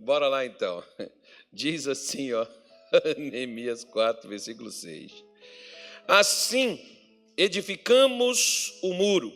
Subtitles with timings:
[0.00, 0.82] Bora lá então.
[1.52, 2.46] Diz assim, ó,
[3.18, 5.12] Neemias 4, versículo 6.
[6.08, 6.80] Assim
[7.36, 9.30] edificamos o muro,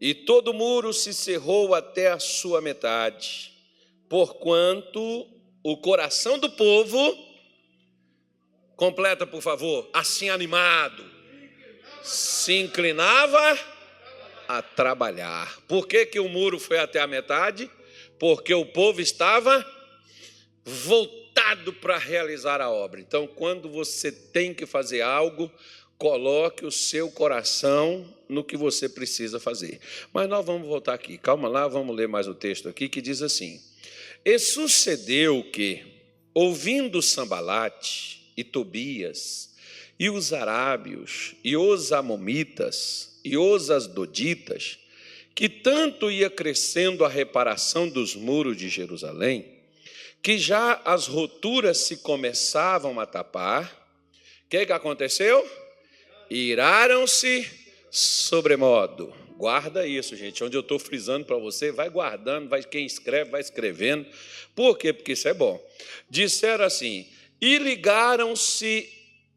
[0.00, 3.52] e todo o muro se cerrou até a sua metade,
[4.08, 5.28] porquanto
[5.62, 7.16] o coração do povo,
[8.74, 11.04] completa por favor, assim animado,
[12.02, 13.58] se inclinava
[14.48, 15.60] a trabalhar.
[15.68, 17.70] Por que, que o muro foi até a metade?
[18.18, 19.64] Porque o povo estava
[20.64, 23.00] voltado para realizar a obra.
[23.00, 25.50] Então, quando você tem que fazer algo,
[25.96, 29.80] coloque o seu coração no que você precisa fazer.
[30.12, 33.22] Mas nós vamos voltar aqui, calma lá, vamos ler mais o texto aqui que diz
[33.22, 33.60] assim:
[34.24, 35.84] E sucedeu que,
[36.34, 39.56] ouvindo Sambalate e Tobias,
[39.98, 44.78] e os arábios, e os amomitas, e os asdoditas,
[45.38, 49.46] que tanto ia crescendo a reparação dos muros de Jerusalém,
[50.20, 53.66] que já as roturas se começavam a tapar,
[54.44, 55.48] o que, que aconteceu?
[56.28, 57.48] iraram-se
[57.88, 59.14] sobremodo.
[59.36, 60.42] Guarda isso, gente.
[60.42, 64.08] Onde eu estou frisando para você, vai guardando, vai quem escreve, vai escrevendo.
[64.56, 64.92] Por quê?
[64.92, 65.64] Porque isso é bom.
[66.10, 67.06] Disseram assim:
[67.40, 68.92] e ligaram-se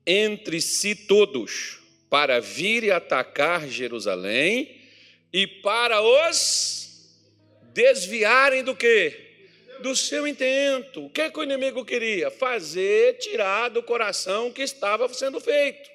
[0.07, 1.77] entre si todos
[2.09, 4.80] para vir e atacar Jerusalém
[5.33, 6.81] e para os
[7.73, 9.29] desviarem do quê?
[9.81, 11.05] Do seu intento.
[11.05, 12.29] O que, que o inimigo queria?
[12.29, 15.89] Fazer tirar do coração o que estava sendo feito.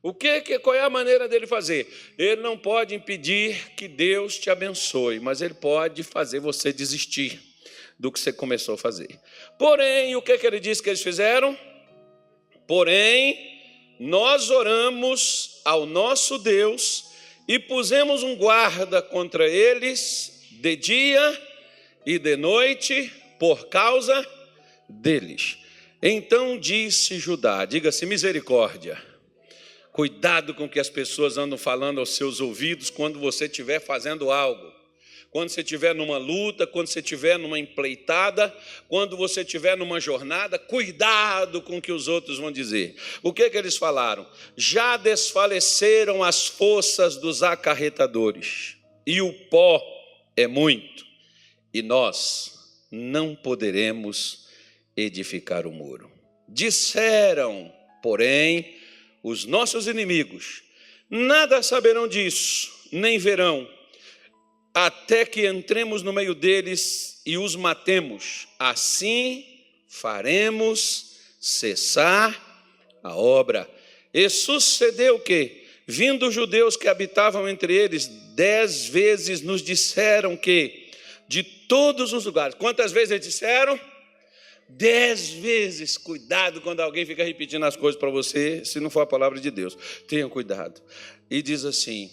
[0.00, 1.88] O que, qual é a maneira dele fazer?
[2.16, 7.40] Ele não pode impedir que Deus te abençoe, mas ele pode fazer você desistir
[7.98, 9.18] do que você começou a fazer.
[9.58, 11.58] Porém, o que, que ele disse que eles fizeram?
[12.68, 13.58] Porém,
[13.98, 17.07] nós oramos ao nosso Deus
[17.48, 21.42] e pusemos um guarda contra eles de dia
[22.06, 24.24] e de noite por causa
[24.88, 25.58] deles.
[26.00, 29.08] Então disse Judá: diga-se misericórdia
[29.98, 34.30] Cuidado com o que as pessoas andam falando aos seus ouvidos quando você estiver fazendo
[34.30, 34.77] algo.
[35.30, 38.54] Quando você estiver numa luta, quando você estiver numa empleitada,
[38.88, 42.96] quando você estiver numa jornada, cuidado com o que os outros vão dizer.
[43.22, 44.26] O que, que eles falaram?
[44.56, 49.82] Já desfaleceram as forças dos acarretadores, e o pó
[50.34, 51.06] é muito,
[51.74, 54.48] e nós não poderemos
[54.96, 56.10] edificar o muro.
[56.48, 57.70] Disseram,
[58.02, 58.76] porém,
[59.22, 60.62] os nossos inimigos,
[61.10, 63.68] nada saberão disso, nem verão,
[64.74, 68.48] até que entremos no meio deles e os matemos.
[68.58, 69.44] Assim
[69.86, 72.48] faremos cessar
[73.02, 73.68] a obra.
[74.12, 80.90] E sucedeu que, vindo os judeus que habitavam entre eles, dez vezes nos disseram que,
[81.26, 83.78] de todos os lugares, quantas vezes eles disseram?
[84.68, 89.06] Dez vezes, cuidado quando alguém fica repetindo as coisas para você, se não for a
[89.06, 89.76] palavra de Deus.
[90.06, 90.82] Tenha cuidado.
[91.30, 92.10] E diz assim: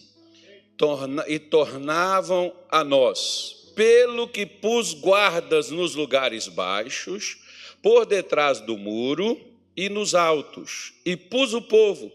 [1.28, 7.38] e tornavam a nós, pelo que pus guardas nos lugares baixos,
[7.82, 9.40] por detrás do muro
[9.76, 12.12] e nos altos, e pus o povo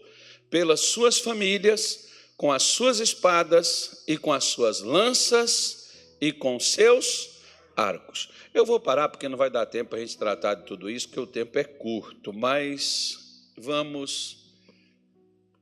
[0.49, 7.29] pelas suas famílias, com as suas espadas e com as suas lanças e com seus
[7.75, 8.29] arcos.
[8.53, 11.19] Eu vou parar porque não vai dar tempo a gente tratar de tudo isso, porque
[11.19, 14.37] o tempo é curto, mas vamos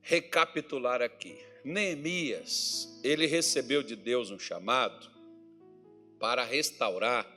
[0.01, 1.48] recapitular aqui.
[1.63, 5.09] Neemias, ele recebeu de Deus um chamado
[6.19, 7.27] para restaurar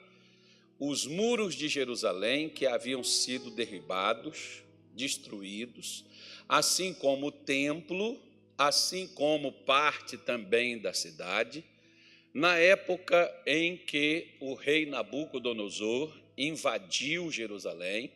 [0.78, 4.62] os muros de Jerusalém que haviam sido derribados,
[4.94, 6.04] destruídos,
[6.48, 8.20] assim como o templo,
[8.58, 11.64] assim como parte também da cidade
[12.32, 18.10] na época em que o rei Nabucodonosor invadiu Jerusalém,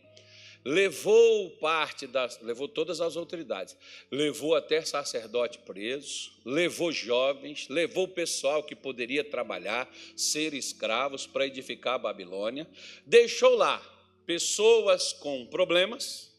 [0.66, 3.76] levou parte das, levou todas as autoridades,
[4.10, 11.94] levou até sacerdote preso, levou jovens, levou pessoal que poderia trabalhar, ser escravos para edificar
[11.94, 12.68] a Babilônia,
[13.06, 13.80] deixou lá
[14.26, 16.34] pessoas com problemas,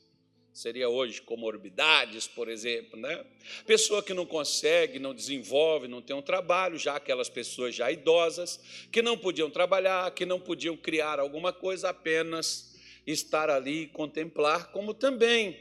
[0.52, 3.26] seria hoje comorbidades, por exemplo, né?
[3.66, 8.60] Pessoa que não consegue, não desenvolve, não tem um trabalho, já aquelas pessoas já idosas,
[8.92, 12.76] que não podiam trabalhar, que não podiam criar alguma coisa, apenas
[13.08, 15.58] estar ali e contemplar, como também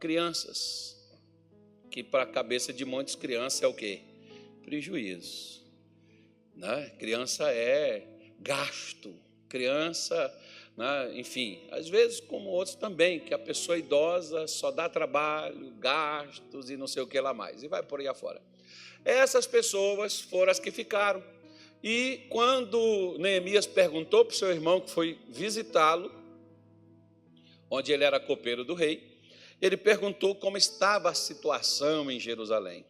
[0.00, 0.94] crianças,
[1.90, 4.00] que para a cabeça de muitas crianças é o quê?
[4.62, 5.64] Prejuízo.
[6.54, 6.90] Né?
[6.98, 8.06] Criança é
[8.40, 9.14] gasto,
[9.48, 10.30] criança
[10.76, 11.12] né?
[11.14, 16.76] enfim, às vezes, como outros também, que a pessoa idosa só dá trabalho, gastos e
[16.76, 18.42] não sei o que lá mais, e vai por aí afora.
[19.04, 21.22] Essas pessoas foram as que ficaram.
[21.86, 26.10] E quando Neemias perguntou para o seu irmão que foi visitá-lo,
[27.70, 29.20] onde ele era copeiro do rei,
[29.60, 32.86] ele perguntou como estava a situação em Jerusalém.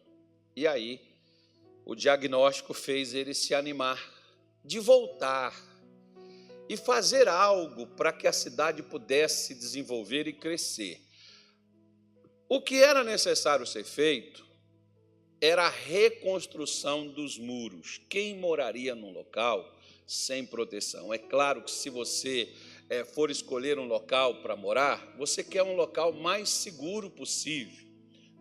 [0.55, 1.01] E aí,
[1.83, 4.01] o diagnóstico fez ele se animar
[4.63, 5.53] de voltar
[6.69, 11.01] e fazer algo para que a cidade pudesse se desenvolver e crescer.
[12.47, 14.44] O que era necessário ser feito
[15.41, 18.01] era a reconstrução dos muros.
[18.09, 19.77] Quem moraria num local
[20.07, 21.13] sem proteção?
[21.13, 22.53] É claro que se você
[22.89, 27.85] é, for escolher um local para morar, você quer um local mais seguro possível.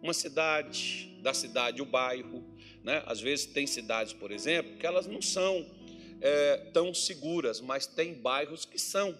[0.02, 2.44] Uma cidade, da cidade, o bairro.
[2.82, 3.02] Né?
[3.06, 5.66] Às vezes tem cidades, por exemplo, que elas não são
[6.20, 9.18] é, tão seguras, mas tem bairros que são.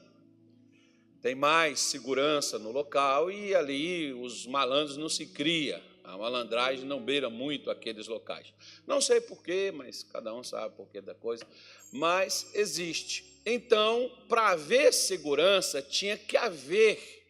[1.23, 5.83] Tem mais segurança no local e ali os malandros não se cria.
[6.05, 8.53] A malandragem não beira muito aqueles locais.
[8.87, 11.47] Não sei porquê, mas cada um sabe porquê da coisa.
[11.91, 13.25] Mas existe.
[13.47, 17.25] Então, para haver segurança, tinha que haver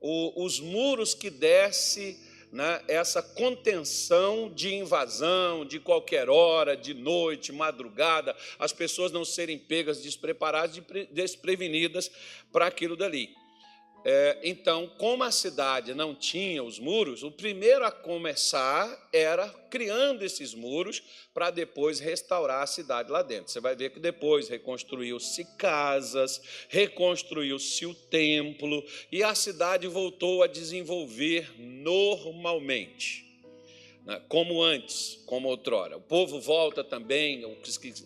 [0.00, 2.20] o, os muros que desse
[2.52, 9.58] né, essa contenção de invasão de qualquer hora, de noite, madrugada, as pessoas não serem
[9.58, 10.80] pegas despreparadas,
[11.10, 12.10] desprevenidas
[12.52, 13.34] para aquilo dali.
[14.04, 20.22] É, então, como a cidade não tinha os muros, o primeiro a começar era criando
[20.22, 21.02] esses muros
[21.32, 23.50] para depois restaurar a cidade lá dentro.
[23.50, 30.46] Você vai ver que depois reconstruiu-se casas, reconstruiu-se o templo e a cidade voltou a
[30.46, 33.33] desenvolver normalmente.
[34.04, 35.96] Né, como antes, como outrora.
[35.96, 37.42] O povo volta também,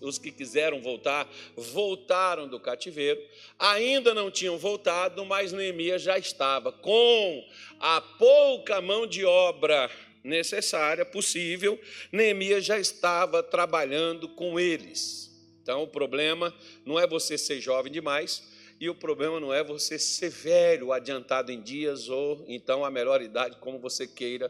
[0.00, 3.20] os que quiseram voltar, voltaram do cativeiro.
[3.58, 7.44] Ainda não tinham voltado, mas Neemias já estava com
[7.80, 9.90] a pouca mão de obra
[10.22, 11.80] necessária, possível,
[12.12, 15.28] Neemias já estava trabalhando com eles.
[15.62, 16.54] Então, o problema
[16.84, 18.42] não é você ser jovem demais,
[18.80, 23.20] e o problema não é você ser velho, adiantado em dias, ou então a melhor
[23.20, 24.48] idade, como você queira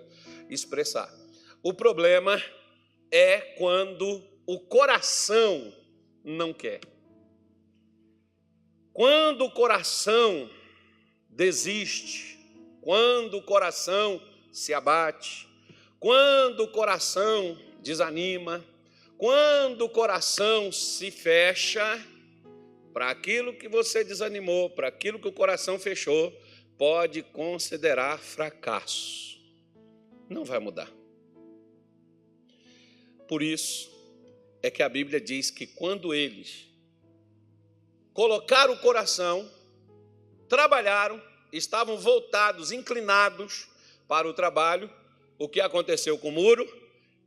[0.50, 1.10] expressar.
[1.62, 2.40] O problema
[3.10, 5.74] é quando o coração
[6.24, 6.80] não quer.
[8.92, 10.50] Quando o coração
[11.28, 12.38] desiste,
[12.80, 14.20] quando o coração
[14.52, 15.48] se abate,
[16.00, 18.64] quando o coração desanima,
[19.16, 22.04] quando o coração se fecha
[22.92, 26.32] para aquilo que você desanimou, para aquilo que o coração fechou,
[26.76, 29.38] pode considerar fracasso.
[30.28, 30.97] Não vai mudar.
[33.28, 33.90] Por isso
[34.62, 36.66] é que a Bíblia diz que quando eles
[38.14, 39.48] colocaram o coração,
[40.48, 41.22] trabalharam,
[41.52, 43.68] estavam voltados, inclinados
[44.08, 44.90] para o trabalho,
[45.38, 46.66] o que aconteceu com o muro?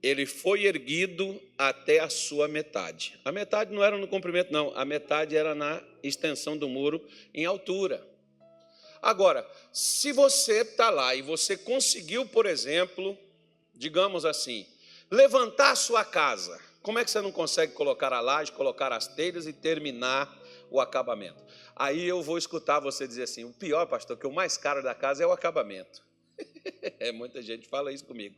[0.01, 3.19] Ele foi erguido até a sua metade.
[3.23, 6.99] A metade não era no comprimento, não, a metade era na extensão do muro
[7.31, 8.05] em altura.
[8.99, 13.15] Agora, se você está lá e você conseguiu, por exemplo,
[13.73, 14.65] digamos assim,
[15.11, 16.57] levantar sua casa.
[16.81, 20.33] Como é que você não consegue colocar a laje, colocar as telhas e terminar
[20.71, 21.43] o acabamento?
[21.75, 24.95] Aí eu vou escutar você dizer assim: o pior, pastor, que o mais caro da
[24.95, 26.01] casa é o acabamento.
[26.99, 28.35] é, muita gente fala isso comigo.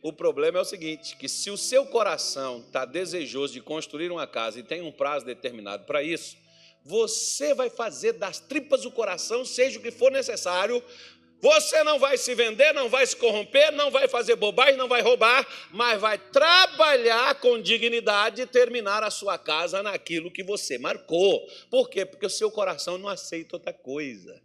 [0.00, 4.26] O problema é o seguinte: que se o seu coração está desejoso de construir uma
[4.26, 6.38] casa e tem um prazo determinado para isso,
[6.84, 10.82] você vai fazer das tripas do coração, seja o que for necessário,
[11.44, 15.02] você não vai se vender, não vai se corromper, não vai fazer bobagem, não vai
[15.02, 21.46] roubar, mas vai trabalhar com dignidade e terminar a sua casa naquilo que você marcou.
[21.68, 22.06] Por quê?
[22.06, 24.40] Porque o seu coração não aceita outra coisa.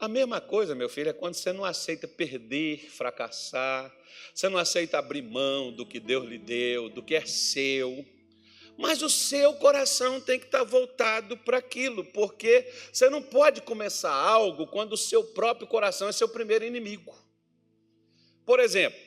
[0.00, 3.94] A mesma coisa, meu filho, é quando você não aceita perder, fracassar,
[4.34, 8.04] você não aceita abrir mão do que Deus lhe deu, do que é seu.
[8.76, 14.12] Mas o seu coração tem que estar voltado para aquilo, porque você não pode começar
[14.12, 17.16] algo quando o seu próprio coração é seu primeiro inimigo.
[18.44, 19.00] Por exemplo,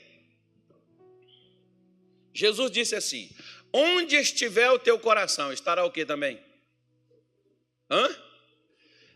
[2.33, 3.29] Jesus disse assim:
[3.71, 6.43] Onde estiver o teu coração, estará o que também?
[7.89, 8.09] Hã?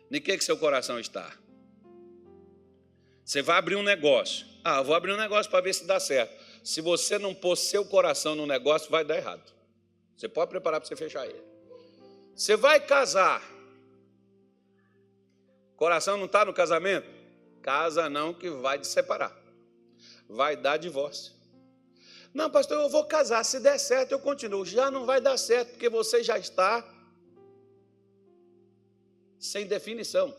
[0.10, 1.36] De que, que seu coração está?
[3.26, 4.46] Você vai abrir um negócio.
[4.64, 6.36] Ah, vou abrir um negócio para ver se dá certo.
[6.64, 9.52] Se você não pôr seu coração no negócio, vai dar errado.
[10.16, 11.44] Você pode preparar para você fechar ele.
[12.36, 13.42] Você vai casar.
[15.76, 17.08] Coração não está no casamento?
[17.62, 19.36] Casa não, que vai te separar.
[20.28, 21.34] Vai dar divórcio.
[22.34, 23.44] Não, pastor, eu vou casar.
[23.44, 24.66] Se der certo, eu continuo.
[24.66, 26.84] Já não vai dar certo, porque você já está
[29.40, 30.36] sem definição.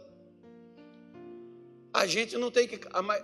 [1.92, 2.80] A gente não tem que.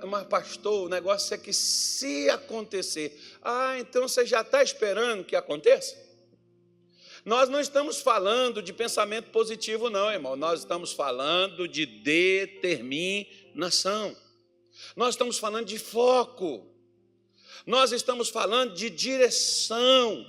[0.07, 3.19] Mas, pastor, o negócio é que se acontecer.
[3.43, 6.10] Ah, então você já está esperando que aconteça?
[7.25, 10.37] Nós não estamos falando de pensamento positivo, não, irmão.
[10.37, 14.17] Nós estamos falando de determinação.
[14.97, 16.67] Nós estamos falando de foco.
[17.67, 20.27] Nós estamos falando de direção.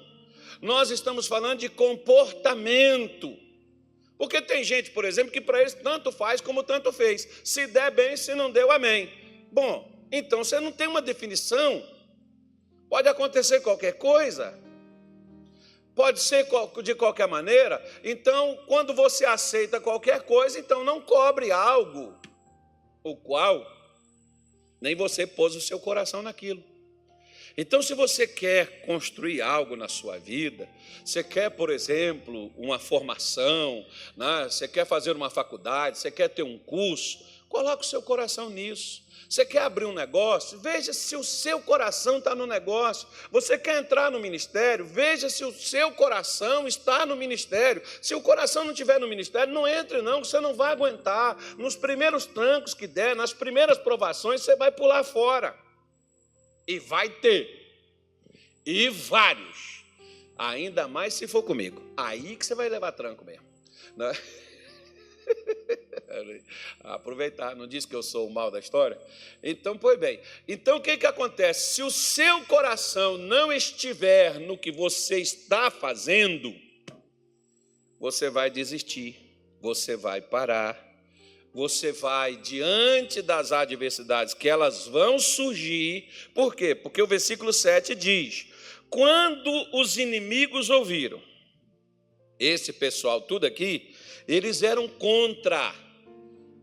[0.61, 3.37] Nós estamos falando de comportamento.
[4.17, 7.27] Porque tem gente, por exemplo, que para eles tanto faz como tanto fez.
[7.43, 9.11] Se der bem, se não deu, amém.
[9.51, 11.83] Bom, então você não tem uma definição.
[12.89, 14.60] Pode acontecer qualquer coisa.
[15.95, 16.47] Pode ser
[16.83, 17.83] de qualquer maneira.
[18.03, 22.15] Então, quando você aceita qualquer coisa, então não cobre algo
[23.03, 23.65] o qual
[24.79, 26.63] nem você pôs o seu coração naquilo.
[27.57, 30.67] Então, se você quer construir algo na sua vida,
[31.03, 34.45] você quer, por exemplo, uma formação, né?
[34.49, 37.19] você quer fazer uma faculdade, você quer ter um curso,
[37.51, 39.03] coloque o seu coração nisso.
[39.29, 40.59] Você quer abrir um negócio?
[40.59, 43.07] Veja se o seu coração está no negócio.
[43.29, 44.85] Você quer entrar no ministério?
[44.85, 47.81] Veja se o seu coração está no ministério.
[48.01, 51.37] Se o coração não estiver no ministério, não entre, não, você não vai aguentar.
[51.57, 55.55] Nos primeiros trancos que der, nas primeiras provações, você vai pular fora.
[56.67, 57.57] E vai ter.
[58.65, 59.85] E vários.
[60.37, 61.81] Ainda mais se for comigo.
[61.95, 63.45] Aí que você vai levar tranco mesmo.
[63.95, 64.13] Não é?
[66.83, 68.99] Aproveitar, não disse que eu sou o mal da história?
[69.43, 70.19] Então, pois bem.
[70.47, 71.75] Então, o que, que acontece?
[71.75, 76.53] Se o seu coração não estiver no que você está fazendo,
[77.99, 79.15] você vai desistir,
[79.61, 80.91] você vai parar,
[81.53, 86.07] você vai diante das adversidades que elas vão surgir.
[86.33, 86.73] Por quê?
[86.73, 88.47] Porque o versículo 7 diz:
[88.89, 91.21] Quando os inimigos ouviram,
[92.39, 93.93] esse pessoal tudo aqui,
[94.27, 95.73] eles eram contra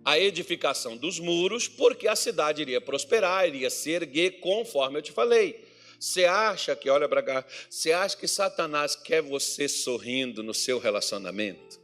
[0.04, 5.12] a edificação dos muros, porque a cidade iria prosperar, iria se erguer, conforme eu te
[5.12, 5.64] falei.
[5.98, 10.78] Você acha que, olha para cá, você acha que Satanás quer você sorrindo no seu
[10.78, 11.78] relacionamento?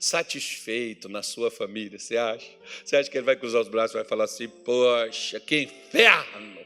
[0.00, 2.50] Satisfeito na sua família, você acha?
[2.84, 6.62] Você acha que ele vai cruzar os braços e vai falar assim: Poxa, que inferno!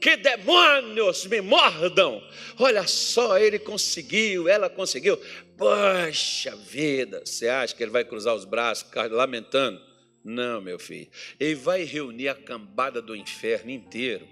[0.00, 2.22] que demônios me mordam.
[2.58, 5.20] Olha só, ele conseguiu, ela conseguiu.
[5.56, 9.80] Poxa vida, você acha que ele vai cruzar os braços, lamentando?
[10.24, 11.08] Não, meu filho.
[11.38, 14.26] Ele vai reunir a cambada do inferno inteiro.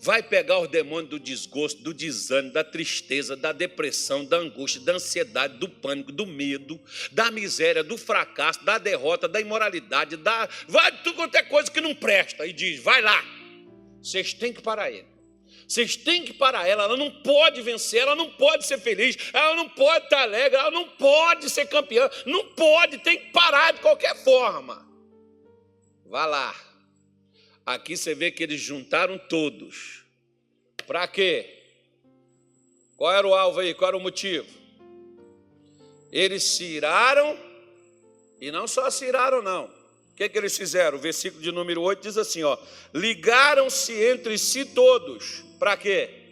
[0.00, 4.92] Vai pegar os demônios do desgosto, do desânimo, da tristeza, da depressão, da angústia, da
[4.92, 6.80] ansiedade, do pânico, do medo,
[7.12, 10.48] da miséria, do fracasso, da derrota, da imoralidade, da.
[10.68, 12.46] Vai tudo quanto é coisa que não presta.
[12.46, 13.24] E diz: vai lá,
[14.02, 15.06] vocês têm que parar ele.
[15.66, 16.84] Vocês têm que parar ela.
[16.84, 20.70] Ela não pode vencer, ela não pode ser feliz, ela não pode estar alegre, ela
[20.70, 22.10] não pode ser campeã.
[22.26, 24.83] Não pode, tem que parar de qualquer forma.
[26.06, 26.54] Vá lá.
[27.64, 30.04] Aqui você vê que eles juntaram todos.
[30.86, 31.62] Para quê?
[32.96, 33.74] Qual era o alvo aí?
[33.74, 34.46] Qual era o motivo?
[36.12, 37.38] Eles se iraram,
[38.40, 39.84] e não só se iraram, não
[40.14, 40.96] o que, que eles fizeram?
[40.96, 42.56] O versículo de número 8 diz assim: ó,
[42.94, 45.42] ligaram-se entre si todos.
[45.58, 46.23] Para quê?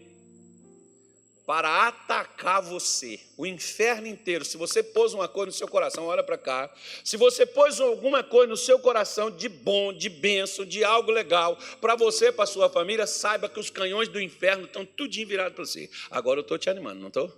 [1.47, 4.45] Para atacar você, o inferno inteiro.
[4.45, 6.73] Se você pôs uma coisa no seu coração, olha para cá.
[7.03, 11.59] Se você pôs alguma coisa no seu coração de bom, de benção, de algo legal,
[11.81, 15.65] para você, para sua família, saiba que os canhões do inferno estão tudinho virados para
[15.65, 15.91] você.
[16.11, 17.33] Agora eu estou te animando, não estou?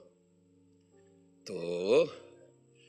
[1.41, 2.24] Estou.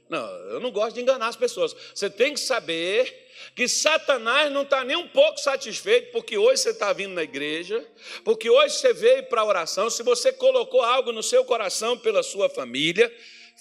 [0.10, 1.76] Não, eu não gosto de enganar as pessoas.
[1.94, 6.70] Você tem que saber que Satanás não está nem um pouco satisfeito, porque hoje você
[6.70, 7.86] está vindo na igreja,
[8.24, 9.90] porque hoje você veio para a oração.
[9.90, 13.12] Se você colocou algo no seu coração pela sua família,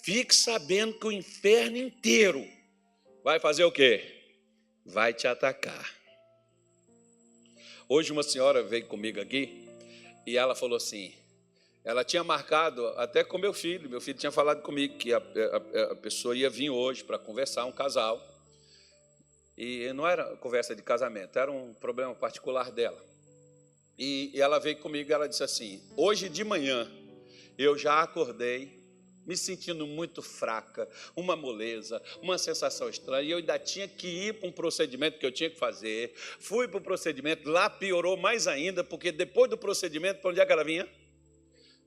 [0.03, 2.47] fique sabendo que o inferno inteiro
[3.23, 4.05] vai fazer o quê?
[4.85, 5.95] Vai te atacar.
[7.89, 9.67] Hoje uma senhora veio comigo aqui
[10.27, 11.15] e ela falou assim:
[11.85, 15.93] ela tinha marcado até com meu filho, meu filho tinha falado comigo que a, a,
[15.93, 18.27] a pessoa ia vir hoje para conversar, um casal.
[19.57, 23.01] E não era conversa de casamento, era um problema particular dela.
[23.99, 26.91] E, ela veio comigo e ela disse assim: Hoje de manhã
[27.57, 28.83] eu já acordei
[29.27, 34.35] me sentindo muito fraca, uma moleza, uma sensação estranha, e eu ainda tinha que ir
[34.35, 36.13] para um procedimento que eu tinha que fazer.
[36.39, 40.47] Fui para o procedimento, lá piorou mais ainda, porque depois do procedimento, para onde é
[40.47, 40.87] que ela vinha?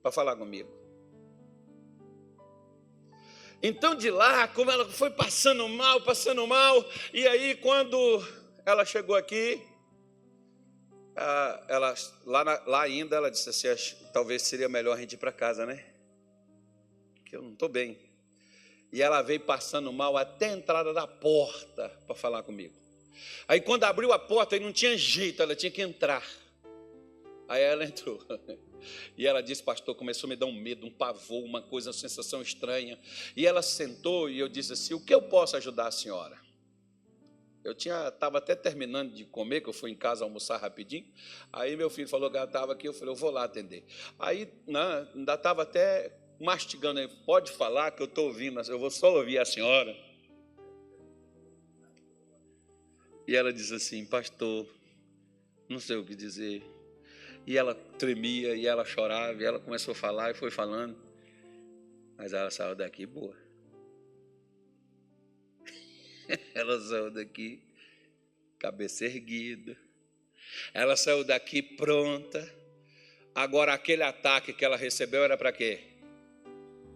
[0.01, 0.77] Para falar comigo.
[3.61, 7.97] Então de lá, como ela foi passando mal, passando mal, e aí quando
[8.65, 9.61] ela chegou aqui,
[11.67, 15.65] ela lá, lá ainda ela disse assim, talvez seria melhor a gente ir para casa,
[15.65, 15.83] né?
[17.25, 17.97] Que eu não estou bem.
[18.91, 22.75] E ela veio passando mal até a entrada da porta para falar comigo.
[23.47, 26.23] Aí quando abriu a porta, aí não tinha jeito, ela tinha que entrar.
[27.47, 28.23] Aí ela entrou.
[29.17, 31.93] E ela disse, pastor, começou a me dar um medo, um pavor, uma coisa, uma
[31.93, 32.99] sensação estranha.
[33.35, 36.37] E ela sentou e eu disse assim: o que eu posso ajudar a senhora?
[37.63, 41.05] Eu tinha, estava até terminando de comer, que eu fui em casa almoçar rapidinho.
[41.51, 43.83] Aí meu filho falou que ela estava aqui, eu falei, eu vou lá atender.
[44.17, 49.13] Aí né, ainda estava até mastigando, pode falar que eu estou ouvindo, eu vou só
[49.13, 49.93] ouvir a senhora.
[53.27, 54.65] E ela disse assim, pastor,
[55.67, 56.63] não sei o que dizer.
[57.47, 60.97] E ela tremia, e ela chorava, e ela começou a falar e foi falando.
[62.17, 63.33] Mas ela saiu daqui boa.
[66.53, 67.63] ela saiu daqui
[68.59, 69.77] cabeça erguida.
[70.73, 72.53] Ela saiu daqui pronta.
[73.33, 75.79] Agora, aquele ataque que ela recebeu era para quê?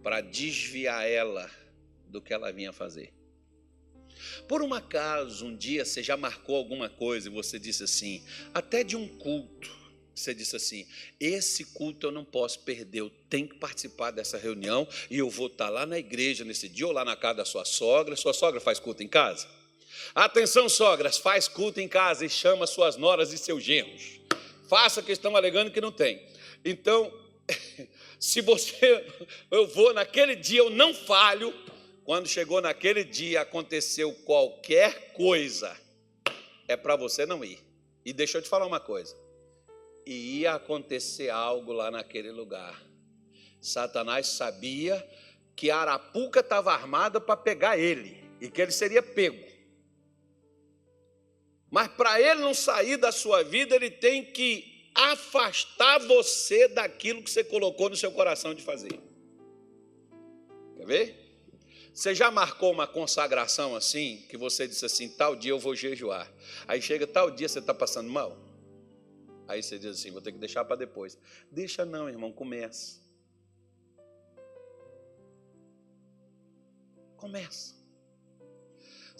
[0.03, 1.49] Para desviar ela
[2.07, 3.13] do que ela vinha fazer.
[4.49, 8.83] Por um acaso, um dia você já marcou alguma coisa e você disse assim, até
[8.83, 9.80] de um culto,
[10.13, 10.85] você disse assim:
[11.19, 15.47] esse culto eu não posso perder, eu tenho que participar dessa reunião e eu vou
[15.47, 18.15] estar lá na igreja nesse dia ou lá na casa da sua sogra.
[18.15, 19.47] Sua sogra faz culto em casa?
[20.13, 24.19] Atenção, sogras, faz culto em casa e chama suas noras e seus genros.
[24.67, 26.21] Faça que estão alegando que não tem.
[26.63, 27.11] Então,
[28.19, 29.05] se você,
[29.49, 31.53] eu vou naquele dia, eu não falho.
[32.03, 35.77] Quando chegou naquele dia, aconteceu qualquer coisa,
[36.67, 37.59] é para você não ir.
[38.03, 39.15] E deixa eu te falar uma coisa
[40.05, 42.81] e ia acontecer algo lá naquele lugar.
[43.59, 45.07] Satanás sabia
[45.55, 49.51] que a Arapuca estava armada para pegar ele e que ele seria pego.
[51.69, 57.29] Mas para ele não sair da sua vida, ele tem que afastar você daquilo que
[57.29, 58.99] você colocou no seu coração de fazer.
[60.75, 61.21] Quer ver?
[61.93, 66.31] Você já marcou uma consagração assim, que você disse assim: tal dia eu vou jejuar.
[66.67, 68.50] Aí chega tal dia você está passando mal?
[69.51, 71.17] Aí você diz assim: vou ter que deixar para depois.
[71.51, 73.01] Deixa não, irmão, comece.
[77.17, 77.80] Começa.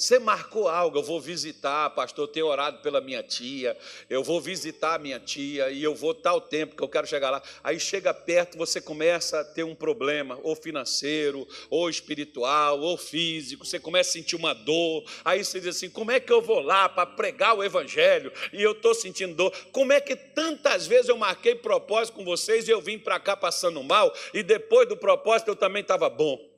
[0.02, 3.78] Você marcou algo, eu vou visitar, pastor, eu tenho orado pela minha tia,
[4.10, 7.30] eu vou visitar a minha tia e eu vou tal tempo que eu quero chegar
[7.30, 7.40] lá.
[7.64, 13.64] Aí chega perto, você começa a ter um problema, ou financeiro, ou espiritual, ou físico,
[13.64, 15.04] você começa a sentir uma dor.
[15.24, 18.60] Aí você diz assim: como é que eu vou lá para pregar o evangelho e
[18.60, 19.54] eu estou sentindo dor?
[19.72, 23.38] Como é que tantas vezes eu marquei propósito com vocês e eu vim para cá
[23.38, 26.51] passando mal e depois do propósito eu também estava bom?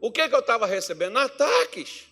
[0.00, 1.18] O que, que eu estava recebendo?
[1.18, 2.06] Ataques.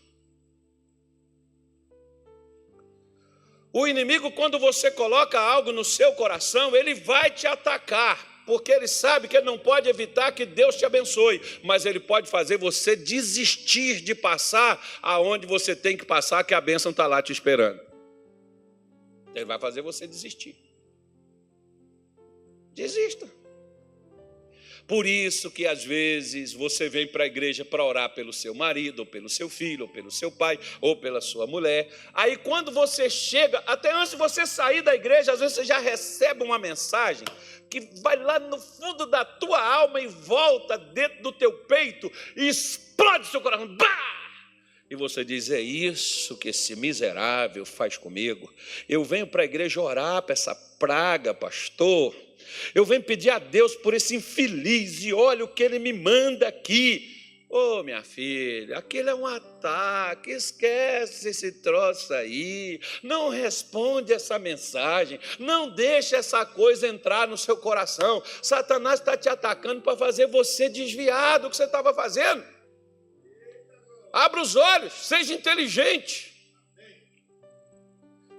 [3.72, 8.88] O inimigo, quando você coloca algo no seu coração, ele vai te atacar, porque ele
[8.88, 12.96] sabe que ele não pode evitar que Deus te abençoe, mas ele pode fazer você
[12.96, 17.78] desistir de passar aonde você tem que passar, que a bênção está lá te esperando.
[19.34, 20.56] Ele vai fazer você desistir.
[22.72, 23.30] Desista.
[24.86, 29.00] Por isso que às vezes você vem para a igreja para orar pelo seu marido,
[29.00, 31.88] ou pelo seu filho, ou pelo seu pai, ou pela sua mulher.
[32.14, 35.78] Aí quando você chega, até antes de você sair da igreja, às vezes você já
[35.78, 37.26] recebe uma mensagem
[37.68, 42.46] que vai lá no fundo da tua alma e volta dentro do teu peito e
[42.48, 43.66] explode seu coração.
[43.76, 44.16] Bah!
[44.88, 48.52] E você diz: É isso que esse miserável faz comigo.
[48.88, 52.14] Eu venho para a igreja orar para essa praga, pastor.
[52.74, 56.48] Eu venho pedir a Deus por esse infeliz e olha o que ele me manda
[56.48, 57.16] aqui.
[57.48, 64.36] Ô oh, minha filha, aquele é um ataque, esquece esse troço aí, não responde essa
[64.36, 68.20] mensagem, não deixe essa coisa entrar no seu coração.
[68.42, 72.44] Satanás está te atacando para fazer você desviar do que você estava fazendo.
[74.12, 76.34] Abra os olhos, seja inteligente.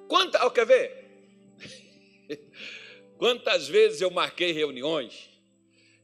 [0.10, 1.07] Quanta, oh, quer ver?
[3.18, 5.30] Quantas vezes eu marquei reuniões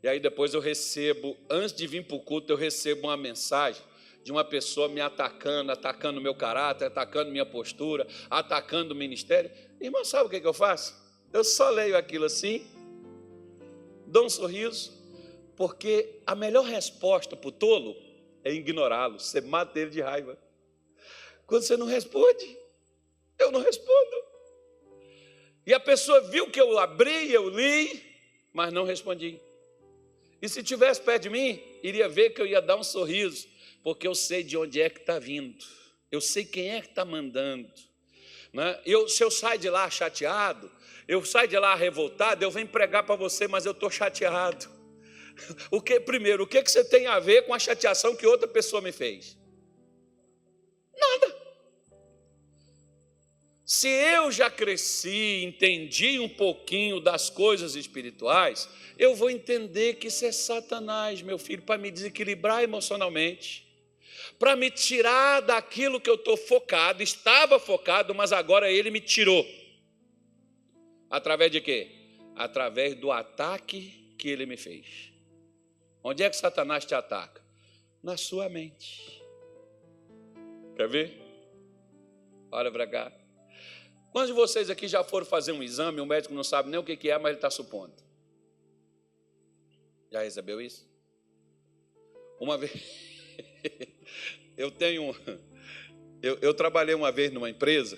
[0.03, 3.81] e aí depois eu recebo, antes de vir para o culto, eu recebo uma mensagem
[4.21, 9.49] de uma pessoa me atacando, atacando meu caráter, atacando minha postura, atacando o ministério.
[9.79, 10.93] Irmão, sabe o que, que eu faço?
[11.31, 12.65] Eu só leio aquilo assim,
[14.05, 14.91] dou um sorriso,
[15.55, 17.95] porque a melhor resposta para o tolo
[18.43, 20.37] é ignorá-lo, você mata ele de raiva.
[21.47, 22.57] Quando você não responde,
[23.39, 24.32] eu não respondo.
[25.65, 28.03] E a pessoa viu que eu abri, eu li,
[28.51, 29.39] mas não respondi.
[30.41, 33.47] E se tivesse perto de mim, iria ver que eu ia dar um sorriso,
[33.81, 35.63] porque eu sei de onde é que está vindo,
[36.11, 37.71] eu sei quem é que está mandando.
[38.51, 38.79] Né?
[38.85, 40.69] Eu, se eu saio de lá chateado,
[41.07, 44.69] eu saio de lá revoltado, eu venho pregar para você, mas eu estou chateado.
[45.71, 48.47] O que, primeiro, o que, que você tem a ver com a chateação que outra
[48.47, 49.35] pessoa me fez?
[53.73, 60.23] Se eu já cresci, entendi um pouquinho das coisas espirituais, eu vou entender que isso
[60.25, 63.65] é Satanás, meu filho, para me desequilibrar emocionalmente,
[64.37, 69.43] para me tirar daquilo que eu estou focado, estava focado, mas agora ele me tirou.
[71.09, 71.89] Através de quê?
[72.35, 75.11] Através do ataque que ele me fez.
[76.03, 77.41] Onde é que Satanás te ataca?
[78.03, 79.19] Na sua mente.
[80.75, 81.19] Quer ver?
[82.51, 83.22] Olha para cá.
[84.13, 86.83] Quantos de vocês aqui já foram fazer um exame, o médico não sabe nem o
[86.83, 87.95] que é, mas ele está supondo?
[90.11, 90.87] Já recebeu isso?
[92.39, 92.71] Uma vez.
[94.55, 95.15] eu tenho.
[96.21, 97.97] Eu, eu trabalhei uma vez numa empresa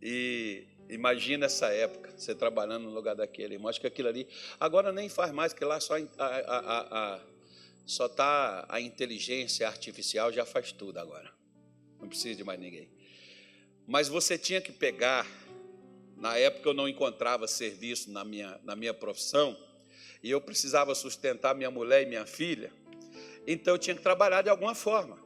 [0.00, 3.68] e imagina essa época, você trabalhando no lugar daquele irmão.
[3.68, 4.28] Acho que aquilo ali.
[4.60, 7.20] Agora nem faz mais, que lá só a, a, a,
[7.84, 11.28] só está a inteligência artificial, já faz tudo agora.
[12.00, 12.88] Não precisa de mais ninguém.
[13.92, 15.26] Mas você tinha que pegar.
[16.16, 19.54] Na época eu não encontrava serviço na minha, na minha profissão
[20.22, 22.72] e eu precisava sustentar minha mulher e minha filha,
[23.46, 25.18] então eu tinha que trabalhar de alguma forma.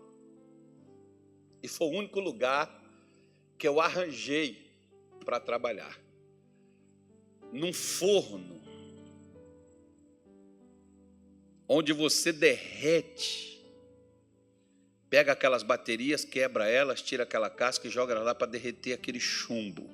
[1.62, 2.83] E foi o único lugar
[3.57, 4.68] que eu arranjei
[5.24, 5.96] para trabalhar.
[7.52, 8.61] Num forno,
[11.68, 13.55] onde você derrete,
[15.16, 19.88] pega aquelas baterias, quebra elas, tira aquela casca e joga lá para derreter aquele chumbo.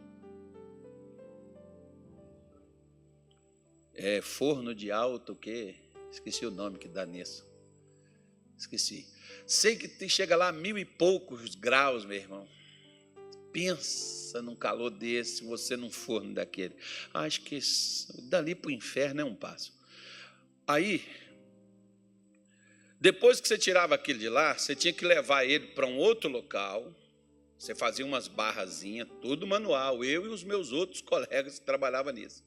[4.03, 5.77] é, forno de alto, que
[6.11, 7.47] esqueci o nome que dá nisso.
[8.59, 9.07] Esqueci.
[9.47, 12.49] Sei que chega lá a mil e poucos graus, meu irmão.
[13.53, 16.75] Pensa num calor desse, você num forno daquele.
[17.15, 17.61] Acho que
[18.25, 19.73] dali para o inferno é um passo.
[20.67, 21.05] Aí,
[23.03, 26.31] depois que você tirava aquilo de lá, você tinha que levar ele para um outro
[26.31, 26.95] local.
[27.59, 30.05] Você fazia umas barrazinhas, tudo manual.
[30.05, 32.45] Eu e os meus outros colegas que trabalhavam nisso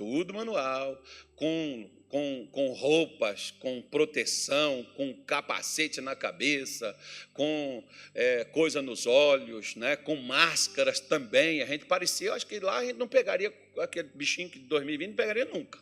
[0.00, 0.98] tudo manual,
[1.36, 6.96] com, com, com roupas, com proteção, com capacete na cabeça,
[7.34, 11.60] com é, coisa nos olhos, né, com máscaras também.
[11.60, 15.10] A gente parecia, acho que lá a gente não pegaria aquele bichinho que de 2020
[15.10, 15.78] não pegaria nunca.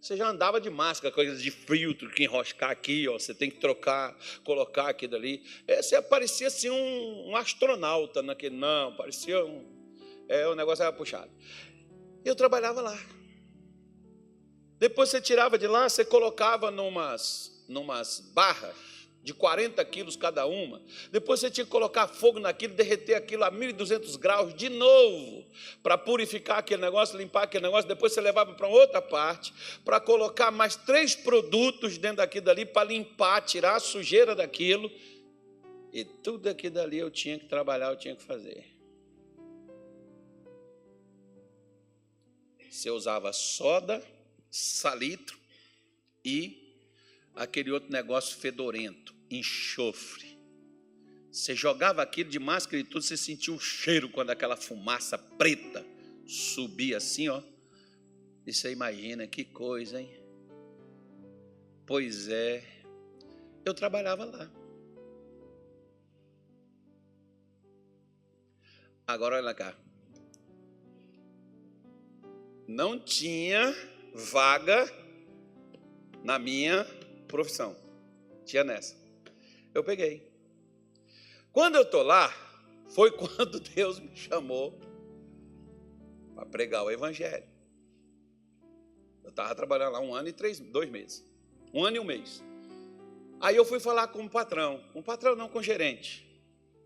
[0.00, 3.58] Você já andava de máscara, coisas de filtro, que enroscar aqui, ó, você tem que
[3.58, 5.42] trocar, colocar aqui dali.
[5.66, 8.56] É, você parecia assim um, um astronauta naquele.
[8.56, 9.64] Não, parecia um.
[10.28, 11.30] É, o negócio era puxado.
[12.24, 12.98] Eu trabalhava lá.
[14.78, 18.95] Depois você tirava de lá, você colocava numas, numas barras
[19.26, 20.80] de 40 quilos cada uma.
[21.10, 25.44] Depois você tinha que colocar fogo naquilo, derreter aquilo a 1.200 graus de novo,
[25.82, 27.88] para purificar aquele negócio, limpar aquele negócio.
[27.88, 29.52] Depois você levava para outra parte,
[29.84, 34.88] para colocar mais três produtos dentro daquilo dali, para limpar, tirar a sujeira daquilo.
[35.92, 38.64] E tudo aquilo dali eu tinha que trabalhar, eu tinha que fazer.
[42.70, 44.00] Você usava soda
[44.52, 45.36] salitro
[46.24, 46.80] e
[47.34, 50.36] aquele outro negócio fedorento, enxofre.
[51.30, 55.84] Você jogava aquilo de máscara e tudo, você sentia o cheiro quando aquela fumaça preta
[56.26, 57.42] subia assim, ó.
[58.46, 60.10] E você imagina que coisa, hein?
[61.84, 62.64] Pois é,
[63.64, 64.50] eu trabalhava lá.
[69.06, 69.76] Agora olha cá.
[72.66, 73.72] Não tinha
[74.12, 74.90] vaga
[76.24, 76.84] na minha
[77.28, 77.76] profissão.
[78.44, 79.05] Tinha nessa.
[79.76, 80.26] Eu peguei.
[81.52, 82.34] Quando eu estou lá,
[82.88, 84.80] foi quando Deus me chamou
[86.34, 87.44] para pregar o Evangelho.
[89.22, 91.22] Eu estava trabalhando lá um ano e três, dois meses.
[91.74, 92.42] Um ano e um mês.
[93.38, 94.82] Aí eu fui falar com o patrão.
[94.94, 96.26] Com o patrão não, com o gerente.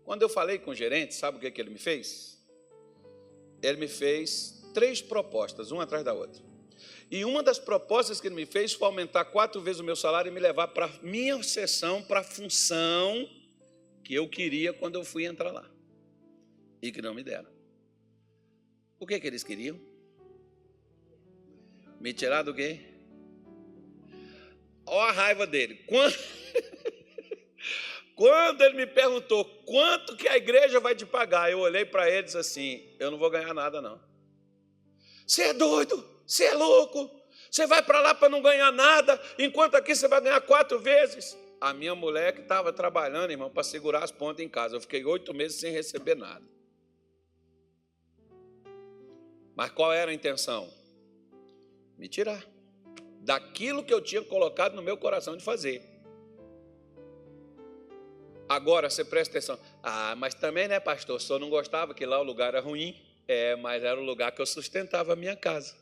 [0.03, 2.43] Quando eu falei com o gerente, sabe o que, que ele me fez?
[3.63, 6.50] Ele me fez três propostas, uma atrás da outra.
[7.11, 10.29] E uma das propostas que ele me fez foi aumentar quatro vezes o meu salário
[10.29, 13.29] e me levar para a minha sessão, para a função
[14.01, 15.69] que eu queria quando eu fui entrar lá.
[16.81, 17.51] E que não me deram.
[18.97, 19.77] O que, que eles queriam?
[21.99, 22.79] Me tirar do quê?
[24.85, 25.83] Olha a raiva dele.
[25.87, 26.15] Quando...
[28.15, 32.19] Quando ele me perguntou quanto que a igreja vai te pagar, eu olhei para ele
[32.19, 33.99] e disse assim: Eu não vou ganhar nada, não.
[35.25, 36.10] Você é doido?
[36.31, 37.11] Você é louco?
[37.51, 41.37] Você vai para lá para não ganhar nada, enquanto aqui você vai ganhar quatro vezes.
[41.59, 44.77] A minha mulher que estava trabalhando, irmão, para segurar as pontas em casa.
[44.77, 46.45] Eu fiquei oito meses sem receber nada.
[49.53, 50.73] Mas qual era a intenção?
[51.97, 52.41] Me tirar
[53.19, 55.83] daquilo que eu tinha colocado no meu coração de fazer.
[58.47, 59.59] Agora você presta atenção.
[59.83, 61.19] Ah, mas também, né, pastor?
[61.19, 62.97] Senhor não gostava que lá o lugar era ruim?
[63.27, 65.80] É, mas era o lugar que eu sustentava a minha casa.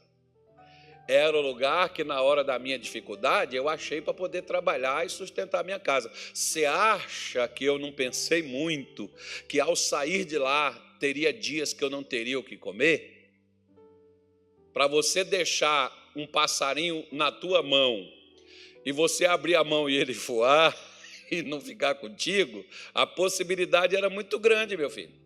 [1.09, 5.09] Era o lugar que, na hora da minha dificuldade, eu achei para poder trabalhar e
[5.09, 6.11] sustentar a minha casa.
[6.31, 9.09] Você acha que eu não pensei muito
[9.47, 13.27] que ao sair de lá teria dias que eu não teria o que comer?
[14.71, 18.07] Para você deixar um passarinho na tua mão
[18.85, 20.77] e você abrir a mão e ele voar
[21.31, 25.17] e não ficar contigo, a possibilidade era muito grande, meu filho.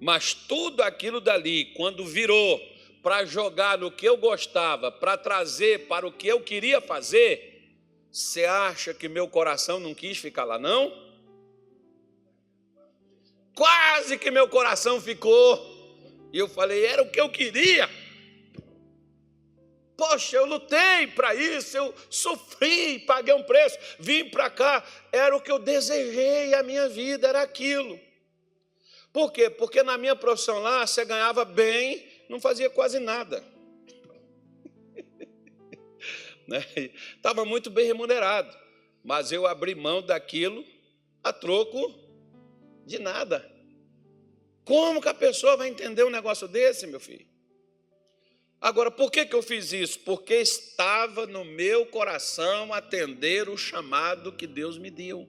[0.00, 2.73] Mas tudo aquilo dali, quando virou
[3.04, 7.76] para jogar no que eu gostava, para trazer para o que eu queria fazer,
[8.10, 10.90] você acha que meu coração não quis ficar lá, não?
[13.54, 15.74] Quase que meu coração ficou.
[16.32, 17.90] E eu falei, era o que eu queria.
[19.98, 25.40] Poxa, eu lutei para isso, eu sofri, paguei um preço, vim para cá, era o
[25.42, 28.00] que eu desejei, a minha vida era aquilo.
[29.12, 29.50] Por quê?
[29.50, 33.44] Porque na minha profissão lá você ganhava bem, não fazia quase nada.
[37.16, 37.50] Estava né?
[37.50, 38.56] muito bem remunerado,
[39.02, 40.64] mas eu abri mão daquilo
[41.22, 41.94] a troco
[42.86, 43.50] de nada.
[44.64, 47.26] Como que a pessoa vai entender um negócio desse, meu filho?
[48.60, 50.00] Agora, por que, que eu fiz isso?
[50.00, 55.28] Porque estava no meu coração atender o chamado que Deus me deu.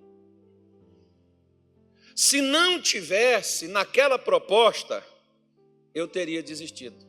[2.16, 5.06] Se não tivesse naquela proposta,
[5.96, 7.04] eu teria desistido.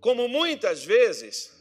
[0.00, 1.52] Como muitas vezes,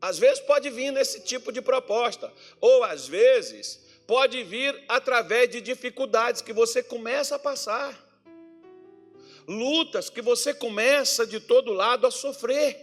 [0.00, 5.60] às vezes pode vir nesse tipo de proposta, ou às vezes pode vir através de
[5.60, 8.08] dificuldades que você começa a passar
[9.48, 12.76] lutas que você começa de todo lado a sofrer.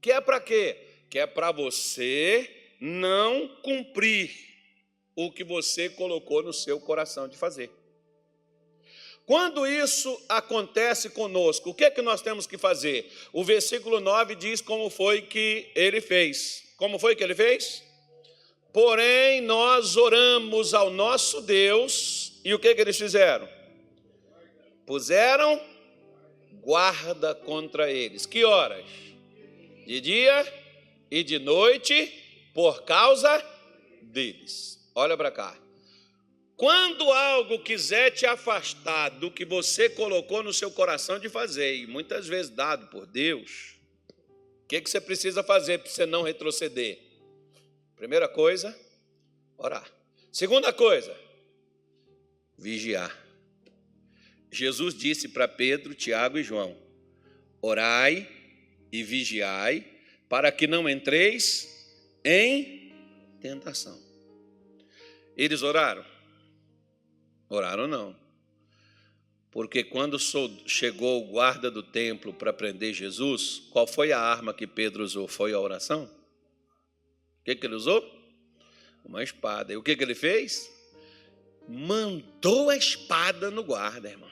[0.00, 0.76] Que é para quê?
[1.08, 2.50] Que é para você
[2.80, 4.30] não cumprir
[5.14, 7.70] o que você colocou no seu coração de fazer.
[9.26, 13.12] Quando isso acontece conosco, o que é que nós temos que fazer?
[13.32, 16.62] O versículo 9 diz como foi que ele fez.
[16.76, 17.82] Como foi que ele fez?
[18.72, 23.56] Porém, nós oramos ao nosso Deus, e o que, que eles fizeram?
[24.86, 25.60] puseram
[26.62, 28.24] guarda contra eles.
[28.24, 28.86] Que horas?
[29.84, 30.46] De dia
[31.10, 32.12] e de noite,
[32.54, 33.44] por causa
[34.00, 34.78] deles.
[34.94, 35.65] Olha para cá.
[36.56, 41.86] Quando algo quiser te afastar do que você colocou no seu coração de fazer, e
[41.86, 43.76] muitas vezes dado por Deus,
[44.64, 46.98] o que, que você precisa fazer para você não retroceder?
[47.94, 48.76] Primeira coisa,
[49.58, 49.86] orar.
[50.32, 51.14] Segunda coisa,
[52.56, 53.14] vigiar.
[54.50, 56.74] Jesus disse para Pedro, Tiago e João:
[57.60, 58.26] Orai
[58.90, 59.84] e vigiai,
[60.26, 62.92] para que não entreis em
[63.40, 64.00] tentação.
[65.36, 66.15] Eles oraram?
[67.48, 68.16] Oraram não.
[69.50, 74.66] Porque quando chegou o guarda do templo para prender Jesus, qual foi a arma que
[74.66, 75.26] Pedro usou?
[75.26, 76.04] Foi a oração?
[77.40, 78.04] O que, que ele usou?
[79.04, 79.72] Uma espada.
[79.72, 80.70] E o que, que ele fez?
[81.66, 84.30] Mandou a espada no guarda, irmão.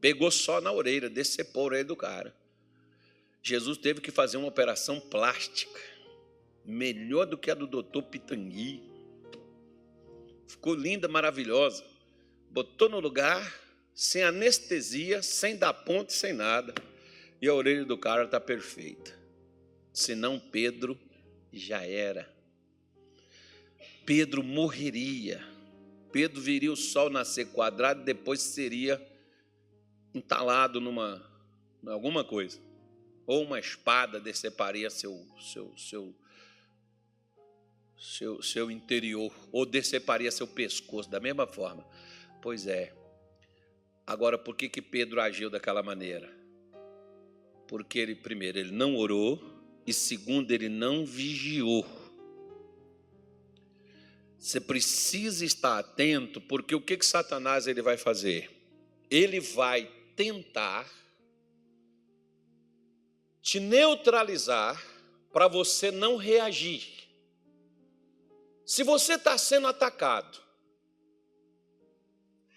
[0.00, 2.34] Pegou só na orelha, decepou a orelha do cara.
[3.40, 5.80] Jesus teve que fazer uma operação plástica,
[6.64, 8.82] melhor do que a do doutor Pitangui.
[10.52, 11.82] Ficou linda, maravilhosa.
[12.50, 13.58] Botou no lugar,
[13.94, 16.74] sem anestesia, sem dar ponto, sem nada.
[17.40, 19.18] E a orelha do cara está perfeita.
[19.94, 20.98] Senão Pedro
[21.50, 22.30] já era.
[24.04, 25.42] Pedro morreria.
[26.12, 29.00] Pedro viria o sol nascer quadrado, depois seria
[30.14, 31.26] entalado numa
[31.86, 32.60] alguma coisa,
[33.26, 36.14] ou uma espada deceparia seu seu seu
[38.02, 41.86] seu, seu interior, ou deceparia seu pescoço da mesma forma.
[42.42, 42.92] Pois é.
[44.04, 46.28] Agora, por que que Pedro agiu daquela maneira?
[47.68, 49.40] Porque ele primeiro ele não orou
[49.86, 51.86] e segundo ele não vigiou.
[54.36, 58.50] Você precisa estar atento, porque o que que Satanás ele vai fazer?
[59.08, 60.90] Ele vai tentar
[63.40, 64.84] te neutralizar
[65.32, 67.01] para você não reagir.
[68.72, 70.40] Se você está sendo atacado,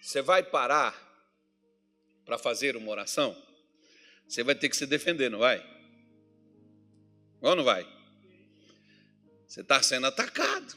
[0.00, 0.96] você vai parar
[2.24, 3.36] para fazer uma oração?
[4.26, 5.62] Você vai ter que se defender, não vai?
[7.42, 7.86] Ou não vai?
[9.46, 10.74] Você está sendo atacado.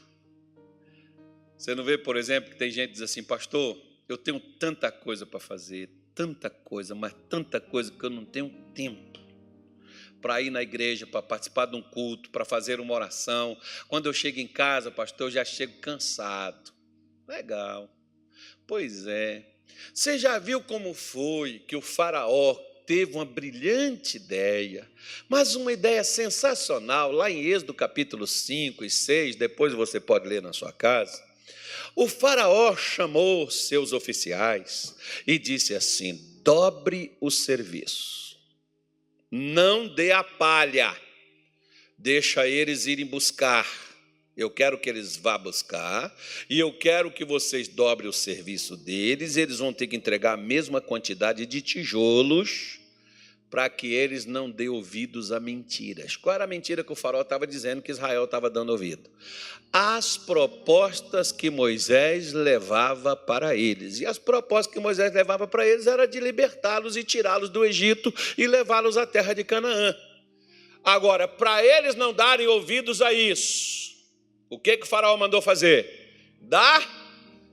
[1.57, 4.91] Você não vê, por exemplo, que tem gente que diz assim, pastor, eu tenho tanta
[4.91, 9.18] coisa para fazer, tanta coisa, mas tanta coisa que eu não tenho tempo
[10.21, 13.57] para ir na igreja, para participar de um culto, para fazer uma oração.
[13.87, 16.71] Quando eu chego em casa, pastor, eu já chego cansado.
[17.27, 17.89] Legal.
[18.67, 19.45] Pois é.
[19.93, 22.55] Você já viu como foi que o Faraó
[22.85, 24.89] teve uma brilhante ideia,
[25.27, 30.41] mas uma ideia sensacional, lá em Êxodo capítulo 5 e 6, depois você pode ler
[30.41, 31.23] na sua casa.
[31.95, 34.95] O Faraó chamou seus oficiais
[35.27, 38.28] e disse assim: dobre o serviço,
[39.31, 40.95] não dê a palha,
[41.97, 43.67] deixa eles irem buscar.
[44.35, 46.15] Eu quero que eles vá buscar
[46.49, 49.35] e eu quero que vocês dobrem o serviço deles.
[49.35, 52.78] Eles vão ter que entregar a mesma quantidade de tijolos
[53.49, 56.15] para que eles não dêem ouvidos a mentiras.
[56.15, 59.09] Qual era a mentira que o faraó estava dizendo que Israel estava dando ouvido?
[59.73, 63.99] As propostas que Moisés levava para eles.
[63.99, 68.13] E as propostas que Moisés levava para eles era de libertá-los e tirá-los do Egito
[68.37, 69.95] e levá-los à terra de Canaã.
[70.83, 73.95] Agora, para eles não darem ouvidos a isso,
[74.49, 76.37] o que, que o faraó mandou fazer?
[76.41, 76.87] Dar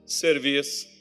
[0.06, 0.95] serviço.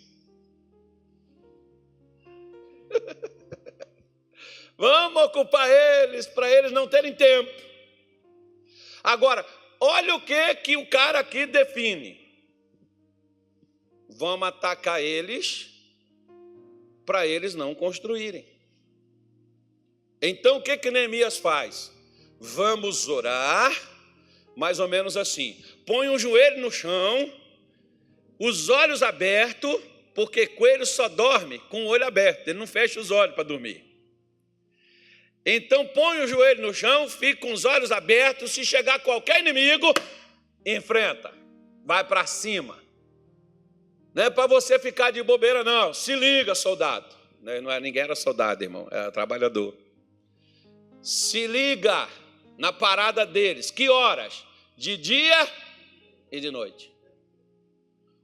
[4.77, 7.51] Vamos ocupar eles para eles não terem tempo.
[9.03, 9.45] Agora,
[9.79, 12.19] olha o que que o cara aqui define.
[14.09, 15.69] Vamos atacar eles
[17.05, 18.45] para eles não construírem.
[20.21, 21.91] Então o que que Neemias faz?
[22.39, 23.71] Vamos orar,
[24.55, 25.63] mais ou menos assim.
[25.85, 27.31] Põe um joelho no chão,
[28.39, 29.79] os olhos abertos,
[30.13, 33.94] porque coelho só dorme com o olho aberto, ele não fecha os olhos para dormir.
[35.45, 38.51] Então põe o joelho no chão, fica com os olhos abertos.
[38.51, 39.93] Se chegar qualquer inimigo,
[40.65, 41.31] enfrenta,
[41.85, 42.83] vai para cima.
[44.13, 45.93] Não é para você ficar de bobeira, não.
[45.93, 47.13] Se liga, soldado.
[47.41, 49.75] Não é ninguém era soldado, irmão, era trabalhador.
[51.01, 52.09] Se liga
[52.57, 53.69] na parada deles.
[53.69, 54.43] Que horas?
[54.75, 55.47] De dia
[56.31, 56.91] e de noite.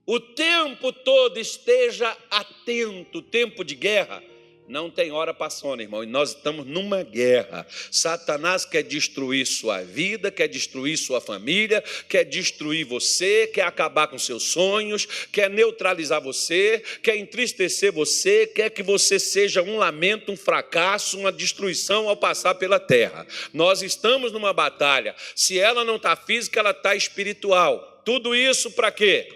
[0.08, 4.24] O tempo todo esteja atento, tempo de guerra
[4.72, 7.68] não tem hora para sono, irmão, e nós estamos numa guerra.
[7.92, 14.18] Satanás quer destruir sua vida, quer destruir sua família, quer destruir você, quer acabar com
[14.18, 20.38] seus sonhos, quer neutralizar você, quer entristecer você, quer que você seja um lamento, um
[20.38, 23.28] fracasso, uma destruição ao passar pela terra.
[23.54, 25.14] Nós estamos numa batalha.
[25.36, 28.02] Se ela não está física, ela está espiritual.
[28.06, 29.28] Tudo isso para quê?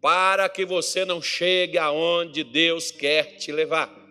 [0.00, 4.01] Para que você não chegue aonde Deus quer te levar.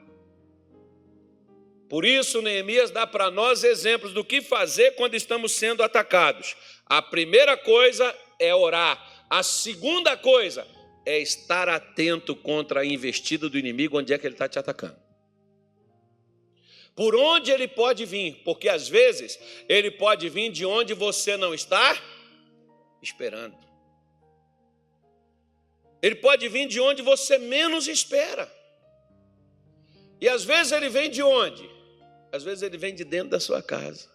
[1.92, 6.56] Por isso, Neemias dá para nós exemplos do que fazer quando estamos sendo atacados.
[6.86, 9.26] A primeira coisa é orar.
[9.30, 10.66] A segunda coisa
[11.06, 14.96] é estar atento contra a investida do inimigo, onde é que ele está te atacando.
[16.96, 21.54] Por onde ele pode vir, porque às vezes ele pode vir de onde você não
[21.54, 22.02] está
[23.02, 23.58] esperando.
[26.02, 28.50] Ele pode vir de onde você menos espera.
[30.22, 31.70] E às vezes ele vem de onde?
[32.32, 34.10] Às vezes ele vem de dentro da sua casa.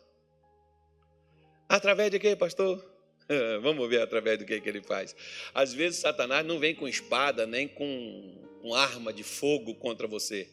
[1.68, 2.84] Através de quê, pastor?
[3.62, 5.14] Vamos ver através do que, que ele faz.
[5.52, 10.48] Às vezes Satanás não vem com espada, nem com, com arma de fogo contra você.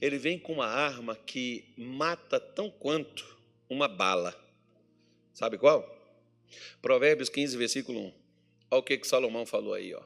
[0.00, 3.24] Ele vem com uma arma que mata tão quanto
[3.68, 4.38] uma bala.
[5.32, 5.88] Sabe qual?
[6.82, 8.12] Provérbios 15, versículo 1.
[8.70, 10.02] Olha o que, que Salomão falou aí, ó.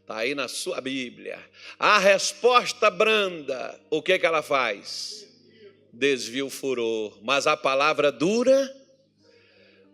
[0.00, 1.42] Está aí na sua Bíblia.
[1.78, 5.26] A resposta branda, o que, que ela faz?
[5.94, 8.82] Desvia o furor, mas a palavra dura.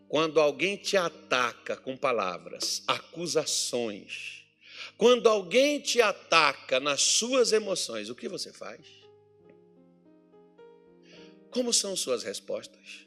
[0.08, 4.44] Quando alguém te ataca com palavras, acusações,
[4.96, 8.80] quando alguém te ataca nas suas emoções, o que você faz?
[11.50, 13.06] Como são suas respostas?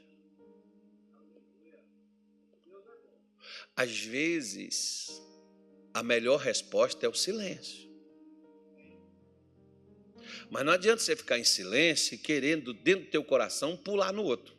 [3.75, 5.21] Às vezes,
[5.93, 7.82] a melhor resposta é o silêncio.
[10.53, 14.53] Mas não adianta você ficar em silêncio querendo, dentro do teu coração, pular no outro.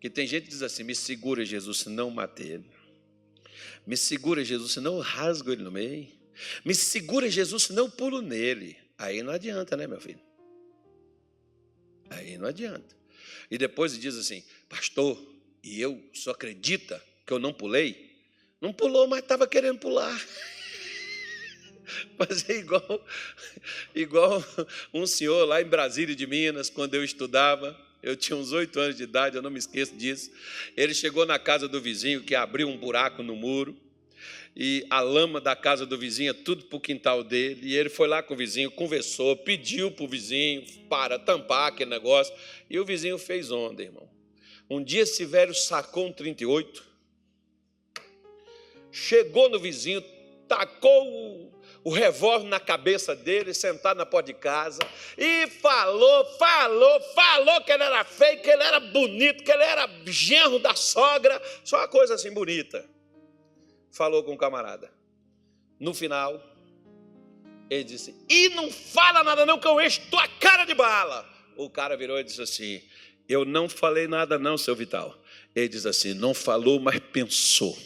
[0.00, 2.70] Que tem gente que diz assim: me segura, Jesus, senão matei ele.
[3.84, 6.06] Me segura, Jesus, senão eu rasgo ele no meio.
[6.64, 8.76] Me segura, Jesus, senão eu pulo nele.
[8.96, 10.20] Aí não adianta, né, meu filho?
[12.10, 12.94] Aí não adianta.
[13.50, 15.20] E depois diz assim: Pastor,
[15.64, 18.22] e eu só acredita que eu não pulei?
[18.60, 20.16] Não pulou, mas estava querendo pular.
[22.18, 23.06] Fazer igual,
[23.94, 24.44] igual
[24.92, 28.96] um senhor lá em Brasília de Minas, quando eu estudava, eu tinha uns oito anos
[28.96, 30.30] de idade, eu não me esqueço disso.
[30.76, 33.76] Ele chegou na casa do vizinho que abriu um buraco no muro
[34.56, 37.60] e a lama da casa do vizinho é tudo para o quintal dele.
[37.62, 41.90] E ele foi lá com o vizinho, conversou, pediu para o vizinho para tampar aquele
[41.90, 42.32] negócio.
[42.70, 44.08] E o vizinho fez onda, irmão.
[44.70, 46.84] Um dia esse velho sacou um 38,
[48.90, 50.02] chegou no vizinho,
[50.48, 51.52] tacou
[51.84, 54.80] o revólver na cabeça dele, sentado na porta de casa,
[55.18, 59.86] e falou, falou, falou que ele era feio, que ele era bonito, que ele era
[60.06, 62.88] genro da sogra, só uma coisa assim bonita.
[63.92, 64.90] Falou com o camarada.
[65.78, 66.42] No final,
[67.68, 71.28] ele disse: E não fala nada, não, que eu encho tua cara de bala.
[71.54, 72.82] O cara virou e disse assim:
[73.28, 75.14] Eu não falei nada, não, seu Vital.
[75.54, 77.76] Ele diz assim: Não falou, mas pensou.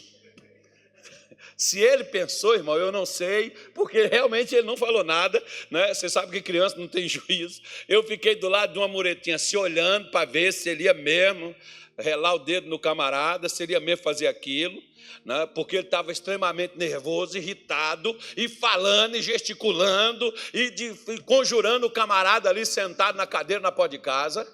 [1.59, 5.93] Se ele pensou, irmão, eu não sei, porque realmente ele não falou nada, né?
[5.93, 7.61] Você sabe que criança não tem juízo.
[7.87, 11.55] Eu fiquei do lado de uma muretinha se olhando para ver se ele ia mesmo
[11.99, 14.81] relar o dedo no camarada, se ele ia mesmo fazer aquilo
[15.25, 21.87] né, porque ele estava extremamente nervoso, irritado, e falando, e gesticulando, e, de, e conjurando
[21.87, 24.47] o camarada ali sentado na cadeira na pó de casa.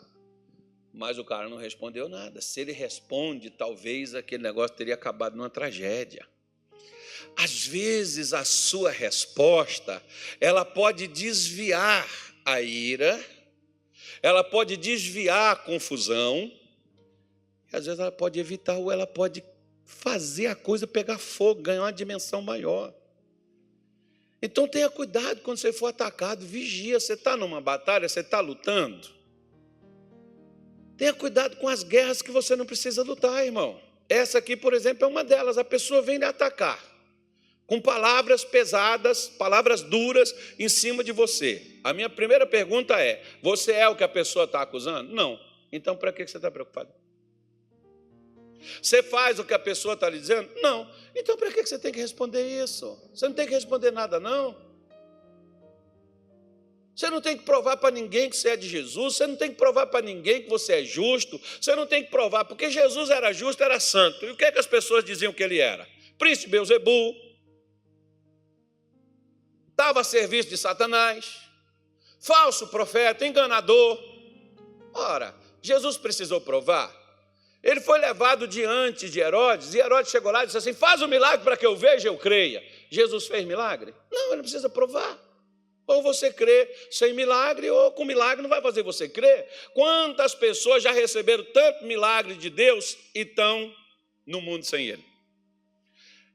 [0.93, 2.41] Mas o cara não respondeu nada.
[2.41, 6.27] Se ele responde, talvez aquele negócio teria acabado numa tragédia.
[7.37, 10.03] Às vezes a sua resposta,
[10.41, 12.09] ela pode desviar
[12.45, 13.23] a ira,
[14.23, 16.51] ela pode desviar a confusão,
[17.73, 19.43] e às vezes ela pode evitar ou ela pode
[19.85, 22.95] fazer a coisa pegar fogo, ganhar uma dimensão maior.
[24.41, 27.01] Então tenha cuidado quando você for atacado, vigia.
[27.01, 29.09] Você está numa batalha, você está lutando.
[30.97, 33.81] Tenha cuidado com as guerras que você não precisa lutar, irmão.
[34.09, 35.57] Essa aqui, por exemplo, é uma delas.
[35.57, 36.94] A pessoa vem lhe atacar
[37.67, 41.79] com palavras pesadas, palavras duras em cima de você.
[41.83, 45.15] A minha primeira pergunta é: você é o que a pessoa está acusando?
[45.15, 45.39] Não.
[45.73, 46.93] Então, para que você está preocupado?
[48.81, 50.49] Você faz o que a pessoa está lhe dizendo?
[50.63, 50.91] Não.
[51.15, 52.99] Então, para que você tem que responder isso?
[53.13, 54.57] Você não tem que responder nada, não.
[56.95, 59.51] Você não tem que provar para ninguém que você é de Jesus, você não tem
[59.51, 63.11] que provar para ninguém que você é justo, você não tem que provar, porque Jesus
[63.11, 64.25] era justo, era santo.
[64.25, 65.89] E o que, é que as pessoas diziam que ele era?
[66.17, 67.17] Príncipe Beuzebu,
[69.75, 71.41] estava a serviço de Satanás,
[72.21, 74.01] falso profeta, enganador.
[74.95, 76.95] Ora, Jesus precisou provar?
[77.63, 81.09] Ele foi levado diante de Herodes, e Herodes chegou lá e disse assim: Faz um
[81.09, 82.63] milagre para que eu veja e eu creia.
[82.91, 83.93] Jesus fez milagre?
[84.13, 85.19] Não, ele não precisa provar.
[85.87, 89.49] Ou você crê sem milagre, ou com milagre não vai fazer você crer.
[89.75, 93.75] Quantas pessoas já receberam tanto milagre de Deus e estão
[94.27, 95.14] no mundo sem Ele?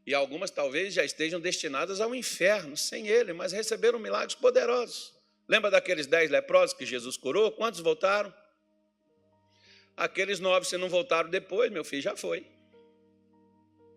[0.06, 5.14] E algumas talvez já estejam destinadas ao inferno sem Ele, mas receberam milagres poderosos.
[5.48, 7.52] Lembra daqueles dez leprosos que Jesus curou?
[7.52, 8.34] Quantos voltaram?
[9.98, 12.46] Aqueles nove, se não voltaram depois, meu filho, já foi.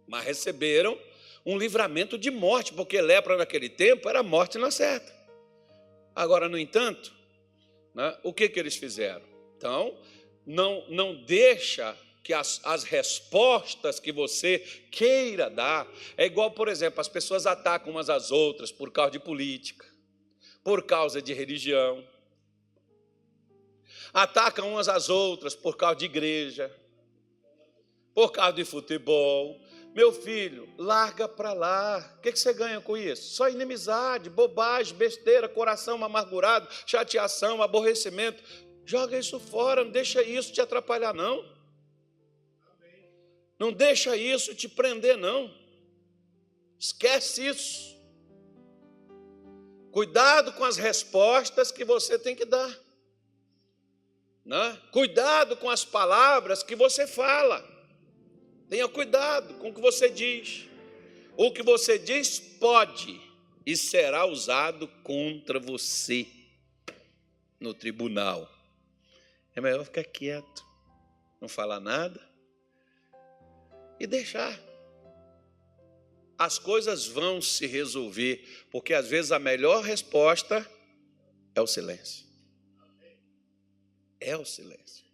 [0.07, 0.99] Mas receberam
[1.45, 5.13] um livramento de morte, porque lepra naquele tempo era morte na certa.
[6.15, 7.13] Agora, no entanto,
[7.95, 9.23] né, o que, que eles fizeram?
[9.57, 9.97] Então,
[10.47, 14.61] não, não deixa que as, as respostas que você
[14.91, 19.19] queira dar, é igual, por exemplo, as pessoas atacam umas às outras por causa de
[19.19, 19.85] política,
[20.63, 22.07] por causa de religião,
[24.13, 26.71] atacam umas às outras por causa de igreja,
[28.15, 29.61] por causa de futebol.
[29.95, 32.15] Meu filho, larga para lá.
[32.19, 33.35] O que você ganha com isso?
[33.35, 38.43] Só inimizade, bobagem, besteira, coração amargurado, chateação, aborrecimento.
[38.85, 41.45] Joga isso fora, não deixa isso te atrapalhar, não.
[43.63, 45.49] Não deixa isso te prender, não.
[46.77, 47.97] Esquece isso.
[49.93, 52.77] Cuidado com as respostas que você tem que dar.
[54.45, 54.83] Né?
[54.91, 57.65] Cuidado com as palavras que você fala.
[58.69, 60.67] Tenha cuidado com o que você diz.
[61.37, 63.21] O que você diz pode
[63.65, 66.27] e será usado contra você
[67.61, 68.53] no tribunal.
[69.55, 70.67] É melhor ficar quieto,
[71.41, 72.32] não falar nada
[74.03, 74.59] e deixar.
[76.39, 80.69] As coisas vão se resolver, porque às vezes a melhor resposta
[81.55, 82.33] é o silêncio
[84.23, 85.05] é o silêncio.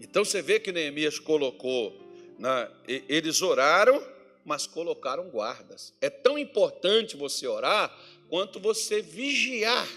[0.00, 1.96] Então você vê que Neemias colocou,
[2.38, 4.04] na, eles oraram,
[4.44, 5.94] mas colocaram guardas.
[6.00, 7.96] É tão importante você orar
[8.28, 9.88] quanto você vigiar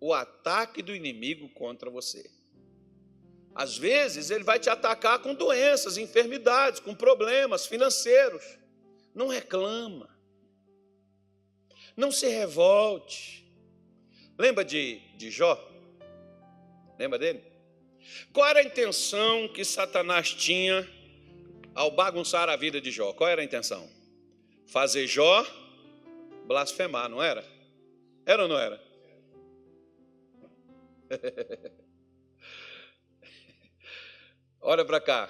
[0.00, 2.28] o ataque do inimigo contra você.
[3.54, 8.42] Às vezes ele vai te atacar com doenças, enfermidades, com problemas financeiros.
[9.14, 10.08] Não reclama.
[11.96, 13.46] Não se revolte.
[14.38, 15.58] Lembra de, de Jó?
[16.98, 17.42] Lembra dele?
[18.32, 20.88] Qual era a intenção que Satanás tinha
[21.74, 23.12] ao bagunçar a vida de Jó?
[23.12, 23.88] Qual era a intenção?
[24.66, 25.44] Fazer Jó
[26.46, 27.44] blasfemar, não era?
[28.24, 28.82] Era ou não era?
[34.64, 35.28] Olha para cá.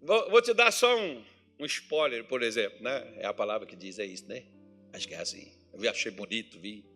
[0.00, 1.22] Vou te dar só um,
[1.58, 3.14] um spoiler, por exemplo, né?
[3.18, 4.44] É a palavra que diz, é isso, né?
[4.94, 5.52] Acho que é assim.
[5.74, 6.86] Eu achei bonito, vi,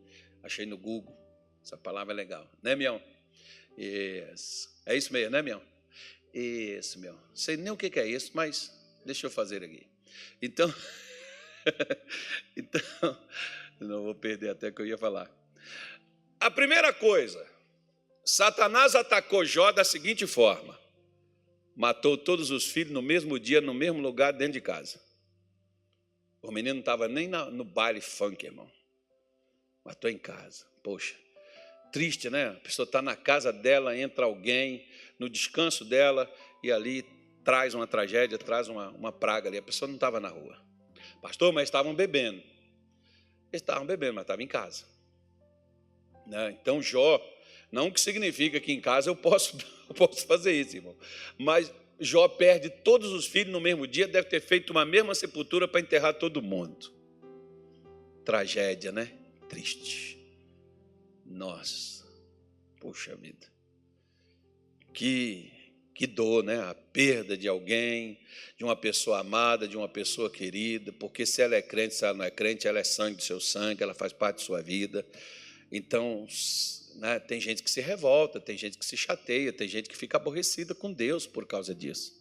[0.43, 1.15] achei no Google.
[1.63, 3.03] Essa palavra é legal, né, Mião?
[3.77, 4.75] Isso.
[4.87, 5.63] É isso mesmo, né, Mião?
[6.33, 7.19] Isso, meu.
[7.35, 8.73] Sei nem o que é isso, mas
[9.05, 9.87] deixa eu fazer aqui.
[10.41, 10.73] Então,
[12.57, 12.81] então,
[13.81, 15.31] não vou perder até que eu ia falar.
[16.41, 17.58] A primeira coisa,
[18.29, 20.79] Satanás atacou Jó da seguinte forma:
[21.75, 25.01] matou todos os filhos no mesmo dia, no mesmo lugar, dentro de casa.
[26.43, 28.71] O menino não estava nem no baile funk, irmão.
[29.83, 30.67] Matou em casa.
[30.83, 31.15] Poxa,
[31.91, 32.49] triste, né?
[32.49, 34.87] A pessoa está na casa dela, entra alguém,
[35.19, 36.31] no descanso dela,
[36.63, 37.05] e ali
[37.43, 39.57] traz uma tragédia, traz uma, uma praga ali.
[39.57, 40.63] A pessoa não estava na rua.
[41.23, 42.43] Pastor, mas estavam bebendo.
[43.51, 44.85] Eles estavam bebendo, mas estavam em casa.
[46.27, 46.51] Né?
[46.61, 47.19] Então, Jó,
[47.71, 49.57] não que significa que em casa eu posso,
[49.89, 50.97] eu posso fazer isso, irmão.
[51.37, 55.67] Mas Jó perde todos os filhos no mesmo dia, deve ter feito uma mesma sepultura
[55.67, 56.93] para enterrar todo mundo.
[58.25, 59.13] Tragédia, né?
[59.49, 60.19] Triste.
[61.27, 62.07] Nossa,
[62.81, 63.47] puxa vida.
[64.93, 65.51] Que,
[65.95, 66.61] que dor, né?
[66.61, 68.19] A perda de alguém,
[68.57, 72.15] de uma pessoa amada, de uma pessoa querida, porque se ela é crente, se ela
[72.15, 75.05] não é crente, ela é sangue do seu sangue, ela faz parte da sua vida.
[75.71, 76.27] Então,
[76.99, 80.17] né, tem gente que se revolta, tem gente que se chateia, tem gente que fica
[80.17, 82.13] aborrecida com Deus por causa disso.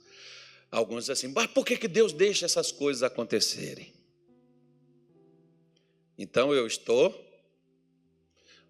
[0.69, 3.91] Alguns dizem assim, mas por que, que Deus deixa essas coisas acontecerem?
[6.17, 7.25] Então eu estou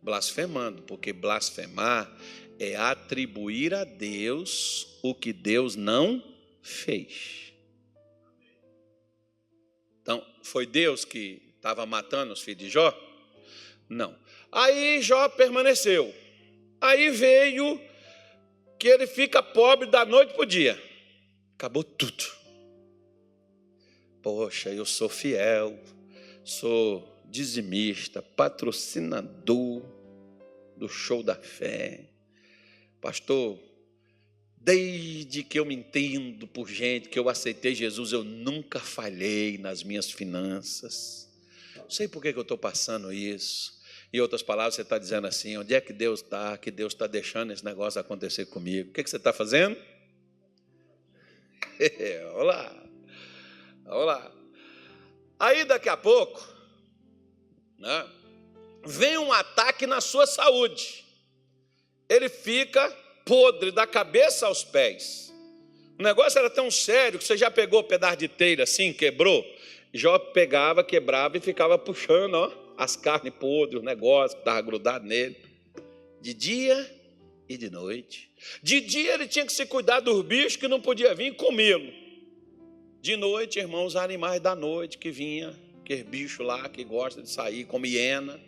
[0.01, 2.09] blasfemando, porque blasfemar
[2.57, 6.23] é atribuir a Deus o que Deus não
[6.61, 7.51] fez.
[10.01, 12.97] Então, foi Deus que estava matando os filhos de Jó?
[13.89, 14.17] Não.
[14.51, 16.13] Aí Jó permaneceu.
[16.79, 17.81] Aí veio
[18.79, 20.81] que ele fica pobre da noite para o dia.
[21.55, 22.23] Acabou tudo.
[24.21, 25.79] Poxa, eu sou fiel,
[26.43, 29.81] sou dizimista, patrocinador
[30.75, 32.05] do show da fé.
[33.01, 33.59] Pastor,
[34.57, 39.83] desde que eu me entendo por gente, que eu aceitei Jesus, eu nunca falhei nas
[39.83, 41.29] minhas finanças.
[41.75, 43.76] Não sei por que eu estou passando isso.
[44.11, 46.57] Em outras palavras, você está dizendo assim: onde é que Deus está?
[46.57, 48.89] Que Deus está deixando esse negócio acontecer comigo?
[48.89, 49.77] O que, que você está fazendo?
[52.35, 52.83] Olá,
[53.85, 54.31] olá.
[55.39, 56.43] Aí daqui a pouco,
[57.77, 58.07] né,
[58.83, 61.05] vem um ataque na sua saúde.
[62.09, 62.89] Ele fica
[63.25, 65.31] podre da cabeça aos pés.
[65.99, 69.45] O negócio era tão sério que você já pegou o pedaço de teira assim, quebrou.
[69.93, 75.05] Jó pegava, quebrava e ficava puxando, ó as carnes podres, o negócio que estava grudado
[75.05, 75.35] nele.
[76.21, 76.97] De dia
[77.49, 78.29] e de noite.
[78.61, 81.91] De dia ele tinha que se cuidar dos bichos que não podia vir comê-lo.
[83.01, 87.29] De noite, irmãos, os animais da noite que vinha, aquele bicho lá que gosta de
[87.29, 88.39] sair, como hiena,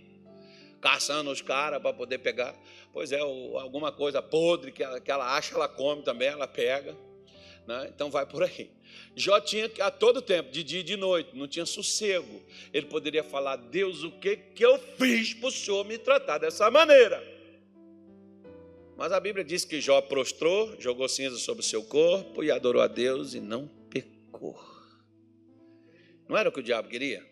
[0.81, 2.55] caçando os caras para poder pegar.
[2.91, 6.95] Pois é, alguma coisa podre que ela, que ela acha, ela come também, ela pega.
[7.67, 7.91] Né?
[7.93, 8.69] Então vai por aí.
[9.15, 12.41] Jó tinha a todo tempo, de dia e de noite, não tinha sossego.
[12.73, 16.69] Ele poderia falar: Deus, o que, que eu fiz para o Senhor me tratar dessa
[16.71, 17.21] maneira?
[18.95, 22.81] Mas a Bíblia diz que Jó prostrou, jogou cinza sobre o seu corpo e adorou
[22.81, 24.59] a Deus e não pecou.
[26.27, 27.25] Não era o que o diabo queria?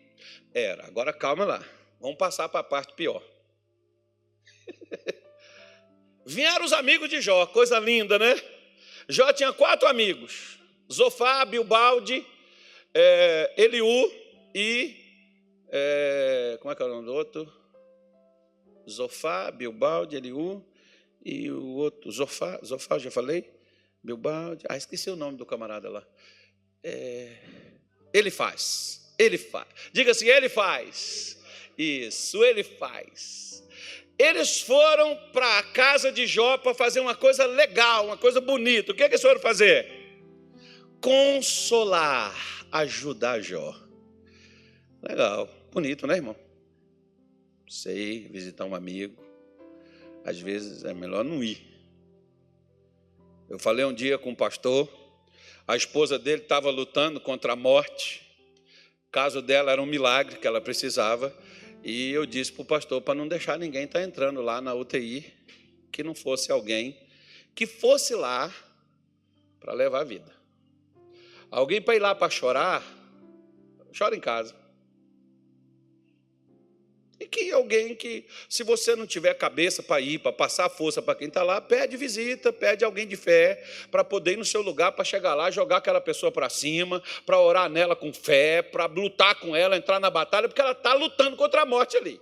[0.52, 0.86] Era.
[0.86, 1.64] Agora calma lá.
[2.00, 3.22] Vamos passar para a parte pior.
[6.24, 8.40] Vieram os amigos de Jó, coisa linda, né?
[9.08, 10.57] Jó tinha quatro amigos.
[10.90, 12.26] Zofá, Bilbalde,
[12.94, 14.10] é, Eliú
[14.54, 14.96] e.
[15.70, 17.52] É, como é que é o nome do outro?
[18.88, 20.64] Zofá, Bilbalde, Eliú
[21.24, 22.10] e o outro.
[22.10, 23.50] Zofá, Zofá já falei?
[24.02, 24.64] Bilbalde.
[24.68, 26.06] Ah, esqueci o nome do camarada lá.
[26.82, 27.36] É,
[28.12, 29.14] ele faz.
[29.18, 29.68] Ele faz.
[29.92, 31.38] Diga assim: ele faz.
[31.76, 33.62] Isso, ele faz.
[34.18, 38.90] Eles foram para a casa de Jó para fazer uma coisa legal, uma coisa bonita.
[38.90, 39.97] O que, é que eles foram fazer?
[41.00, 42.34] Consolar,
[42.72, 43.74] ajudar Jó.
[45.02, 46.36] Legal, bonito, né, irmão?
[47.68, 49.22] Sei, visitar um amigo.
[50.24, 51.66] Às vezes é melhor não ir.
[53.48, 54.88] Eu falei um dia com um pastor,
[55.66, 58.22] a esposa dele estava lutando contra a morte.
[59.06, 61.34] O caso dela era um milagre que ela precisava.
[61.82, 64.74] E eu disse para o pastor para não deixar ninguém estar tá entrando lá na
[64.74, 65.32] UTI,
[65.92, 66.98] que não fosse alguém
[67.54, 68.54] que fosse lá
[69.58, 70.37] para levar a vida.
[71.50, 72.82] Alguém para ir lá para chorar,
[73.96, 74.54] chora em casa.
[77.20, 81.16] E que alguém que, se você não tiver cabeça para ir, para passar força para
[81.16, 84.92] quem está lá, pede visita, pede alguém de fé, para poder ir no seu lugar,
[84.92, 89.34] para chegar lá, jogar aquela pessoa para cima, para orar nela com fé, para lutar
[89.34, 92.20] com ela, entrar na batalha, porque ela está lutando contra a morte ali.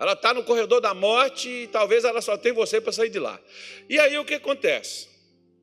[0.00, 3.18] Ela está no corredor da morte e talvez ela só tem você para sair de
[3.18, 3.38] lá.
[3.88, 5.13] E aí o que acontece?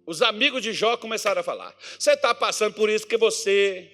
[0.05, 3.91] Os amigos de Jó começaram a falar: Você está passando por isso que você.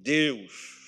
[0.00, 0.78] Deus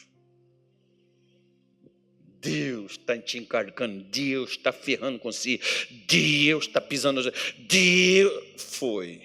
[2.40, 5.60] Deus está te encarcando, Deus está ferrando com si,
[6.06, 7.20] Deus está pisando.
[7.58, 9.22] Deus foi.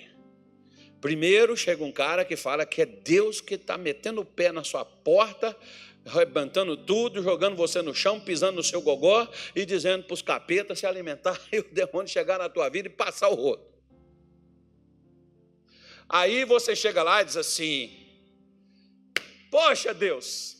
[1.00, 4.64] Primeiro chega um cara que fala que é Deus que está metendo o pé na
[4.64, 5.56] sua porta,
[6.06, 10.80] arrebentando tudo, jogando você no chão, pisando no seu gogó e dizendo para os capetas
[10.80, 13.66] se alimentar e o demônio chegar na tua vida e passar o rodo.
[16.08, 17.92] Aí você chega lá e diz assim:
[19.50, 20.56] Poxa Deus,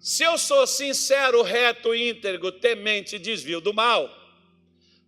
[0.00, 4.08] se eu sou sincero, reto, íntegro, temente e desvio do mal,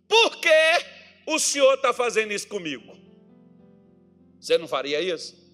[0.07, 0.85] por que
[1.25, 2.97] o Senhor está fazendo isso comigo?
[4.39, 5.48] Você não faria isso?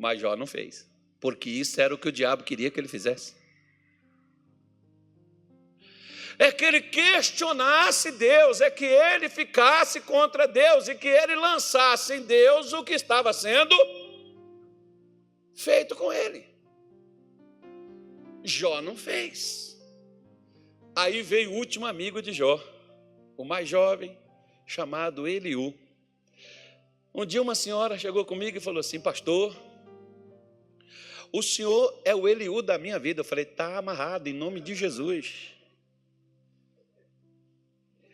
[0.00, 0.88] Mas Jó não fez,
[1.20, 3.34] porque isso era o que o diabo queria que ele fizesse.
[6.38, 12.14] É que ele questionasse Deus, é que ele ficasse contra Deus e que ele lançasse
[12.14, 13.76] em Deus o que estava sendo
[15.54, 16.48] feito com ele.
[18.42, 19.78] Jó não fez.
[20.96, 22.58] Aí veio o último amigo de Jó,
[23.36, 24.16] o mais jovem,
[24.66, 25.74] chamado Eliú.
[27.14, 29.54] Um dia uma senhora chegou comigo e falou assim: Pastor,
[31.32, 33.20] o senhor é o Eliú da minha vida.
[33.20, 35.52] Eu falei: Está amarrado em nome de Jesus.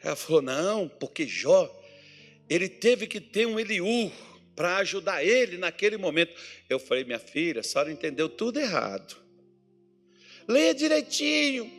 [0.03, 1.71] Ela falou: Não, porque Jó,
[2.49, 4.13] ele teve que ter um Eliú
[4.55, 6.35] para ajudar ele naquele momento.
[6.69, 9.17] Eu falei: Minha filha, a senhora entendeu tudo errado.
[10.47, 11.71] Leia direitinho,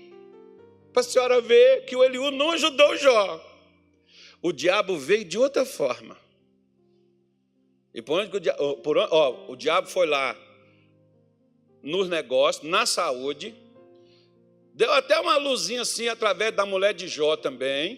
[0.91, 3.43] para a senhora ver que o Eliú não ajudou Jó.
[4.41, 6.17] O diabo veio de outra forma.
[7.93, 10.35] E por onde o, diabo, por, o diabo foi lá
[11.87, 13.55] nos negócios, na saúde,
[14.73, 17.97] deu até uma luzinha assim através da mulher de Jó também.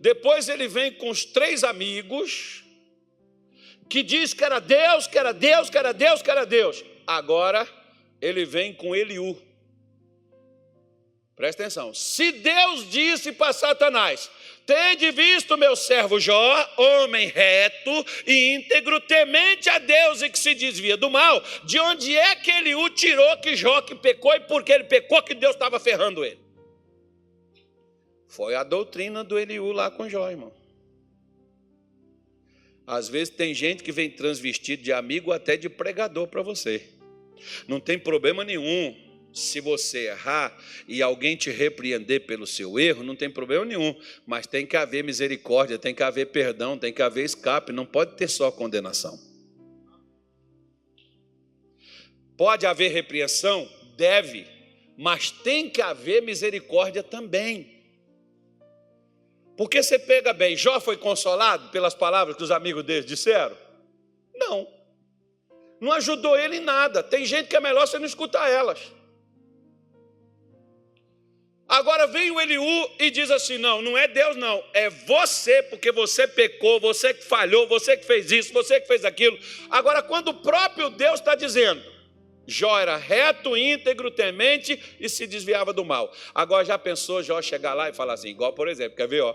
[0.00, 2.64] Depois ele vem com os três amigos,
[3.90, 6.82] que diz que era Deus, que era Deus, que era Deus, que era Deus.
[7.06, 7.68] Agora
[8.22, 9.40] ele vem com Eliú.
[11.36, 11.92] Presta atenção.
[11.92, 14.30] Se Deus disse para Satanás:
[14.64, 17.90] Tende visto meu servo Jó, homem reto
[18.26, 21.42] e íntegro, temente a Deus e que se desvia do mal.
[21.64, 25.22] De onde é que ele o tirou que Jó que pecou e porque ele pecou
[25.22, 26.40] que Deus estava ferrando ele?
[28.26, 30.52] Foi a doutrina do Eliú lá com Jó, irmão.
[32.86, 36.88] Às vezes tem gente que vem transvestido de amigo até de pregador para você.
[37.68, 39.05] Não tem problema nenhum
[39.36, 40.56] se você errar
[40.88, 43.94] e alguém te repreender pelo seu erro, não tem problema nenhum,
[44.26, 48.16] mas tem que haver misericórdia, tem que haver perdão, tem que haver escape, não pode
[48.16, 49.18] ter só condenação.
[52.36, 53.68] Pode haver repreensão?
[53.96, 54.46] Deve,
[54.96, 57.76] mas tem que haver misericórdia também.
[59.56, 63.56] Porque você pega bem, Jó foi consolado pelas palavras que os amigos dele disseram?
[64.34, 64.68] Não.
[65.80, 67.02] Não ajudou ele em nada.
[67.02, 68.95] Tem gente que é melhor você não escutar elas.
[71.68, 75.90] Agora vem o Eliú e diz assim: não, não é Deus, não, é você, porque
[75.90, 79.38] você pecou, você que falhou, você que fez isso, você que fez aquilo.
[79.68, 81.82] Agora, quando o próprio Deus está dizendo,
[82.46, 86.12] Jó era reto, íntegro, temente e se desviava do mal.
[86.32, 89.34] Agora já pensou Jó chegar lá e falar assim, igual por exemplo, quer ver, ó?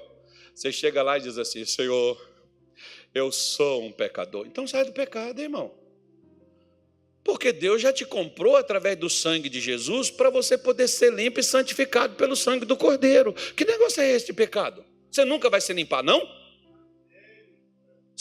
[0.56, 2.18] Você chega lá e diz assim: Senhor,
[3.14, 4.48] eu sou um pecador.
[4.48, 5.74] Então sai do pecado, irmão.
[7.24, 11.39] Porque Deus já te comprou através do sangue de Jesus para você poder ser limpo
[11.39, 13.34] e santificado pelo sangue do Cordeiro.
[13.55, 14.84] Que negócio é esse de pecado?
[15.09, 16.41] Você nunca vai se limpar, não?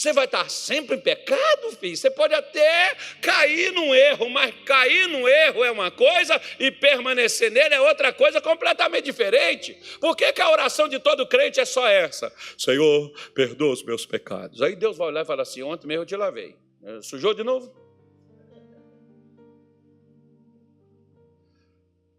[0.01, 1.95] Você vai estar sempre em pecado, filho.
[1.95, 7.51] Você pode até cair num erro, mas cair num erro é uma coisa e permanecer
[7.51, 9.77] nele é outra coisa completamente diferente.
[9.99, 12.33] Por que, que a oração de todo crente é só essa?
[12.57, 14.61] Senhor, perdoa os meus pecados.
[14.61, 16.55] Aí Deus vai olhar e falar assim: ontem mesmo eu te lavei.
[17.03, 17.80] Sujou de novo?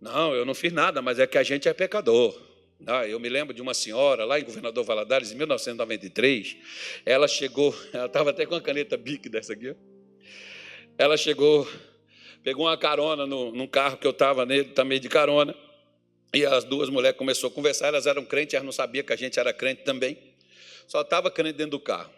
[0.02, 2.36] Não, eu não fiz nada, mas é que a gente é pecador.
[2.84, 6.56] Ah, eu me lembro de uma senhora lá em Governador Valadares, em 1993.
[7.06, 9.76] Ela chegou, ela estava até com a caneta bic dessa aqui.
[10.98, 11.70] Ela chegou,
[12.42, 15.54] pegou uma carona no, num carro que eu estava nele, também de carona.
[16.34, 19.16] E as duas mulheres começaram a conversar, elas eram crentes, elas não sabiam que a
[19.16, 20.18] gente era crente também.
[20.88, 22.10] Só estava crente dentro do carro.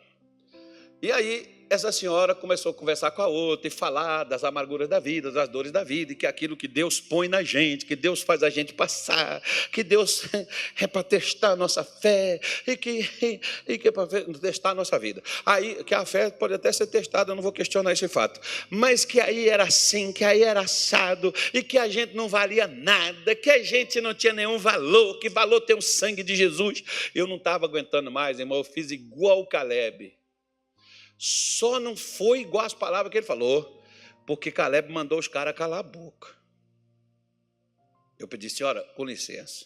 [1.02, 5.00] E aí essa senhora começou a conversar com a outra e falar das amarguras da
[5.00, 8.22] vida, das dores da vida, e que aquilo que Deus põe na gente, que Deus
[8.22, 10.24] faz a gente passar, que Deus
[10.80, 13.08] é para testar a nossa fé, e que,
[13.66, 14.06] e que é para
[14.40, 15.22] testar a nossa vida.
[15.44, 19.04] Aí, que a fé pode até ser testada, eu não vou questionar esse fato, mas
[19.04, 23.34] que aí era assim, que aí era assado, e que a gente não valia nada,
[23.34, 26.84] que a gente não tinha nenhum valor, que valor tem o sangue de Jesus.
[27.14, 30.14] Eu não estava aguentando mais, irmão, eu fiz igual o Caleb
[31.26, 33.82] só não foi igual às palavras que ele falou,
[34.26, 36.28] porque Caleb mandou os caras calar a boca.
[38.18, 39.64] Eu pedi, senhora, com licença,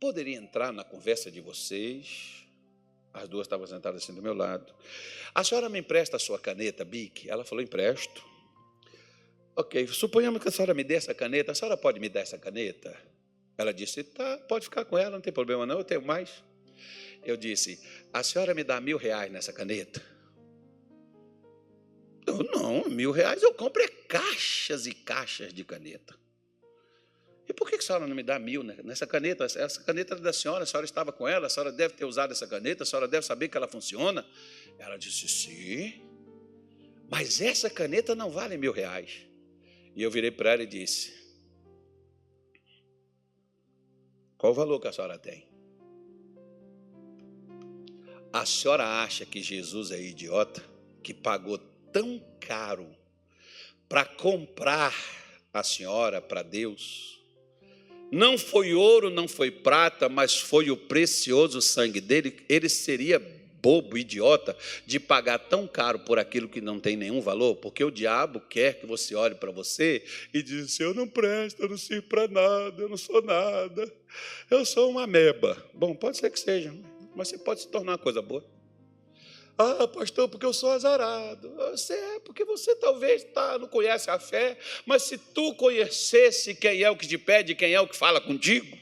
[0.00, 2.46] poderia entrar na conversa de vocês?
[3.12, 4.74] As duas estavam sentadas assim do meu lado.
[5.34, 7.28] A senhora me empresta a sua caneta, Bic?
[7.28, 8.24] Ela falou, empresto.
[9.54, 12.38] Ok, suponhamos que a senhora me dê essa caneta, a senhora pode me dar essa
[12.38, 12.98] caneta?
[13.58, 16.42] Ela disse, tá, pode ficar com ela, não tem problema não, eu tenho mais.
[17.22, 17.78] Eu disse,
[18.14, 20.13] a senhora me dá mil reais nessa caneta?
[22.26, 26.16] Não, mil reais eu compro é caixas e caixas de caneta.
[27.46, 29.44] E por que a senhora não me dá mil nessa caneta?
[29.44, 32.32] Essa caneta é da senhora, a senhora estava com ela, a senhora deve ter usado
[32.32, 34.24] essa caneta, a senhora deve saber que ela funciona.
[34.78, 36.02] Ela disse, sim,
[37.10, 39.26] mas essa caneta não vale mil reais.
[39.94, 41.12] E eu virei para ela e disse,
[44.38, 45.46] qual o valor que a senhora tem?
[48.32, 50.64] A senhora acha que Jesus é idiota,
[51.02, 51.58] que pagou
[51.94, 52.88] tão caro
[53.88, 54.92] para comprar
[55.52, 57.20] a senhora para Deus.
[58.10, 62.44] Não foi ouro, não foi prata, mas foi o precioso sangue dele.
[62.48, 63.20] Ele seria
[63.62, 67.92] bobo, idiota, de pagar tão caro por aquilo que não tem nenhum valor, porque o
[67.92, 71.78] diabo quer que você olhe para você e diz assim, eu não presto, eu não
[71.78, 73.90] sirvo para nada, eu não sou nada,
[74.50, 75.56] eu sou uma meba.
[75.72, 76.74] Bom, pode ser que seja,
[77.14, 78.44] mas você pode se tornar uma coisa boa.
[79.56, 81.48] Ah, pastor, porque eu sou azarado.
[81.70, 86.82] Você é porque você talvez tá, não conhece a fé, mas se tu conhecesse quem
[86.82, 88.76] é o que te pede, quem é o que fala contigo,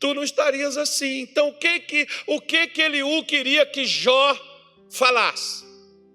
[0.00, 1.20] tu não estarias assim.
[1.20, 4.34] Então, o que que o que que Eliú queria que Jó
[4.90, 5.67] falasse?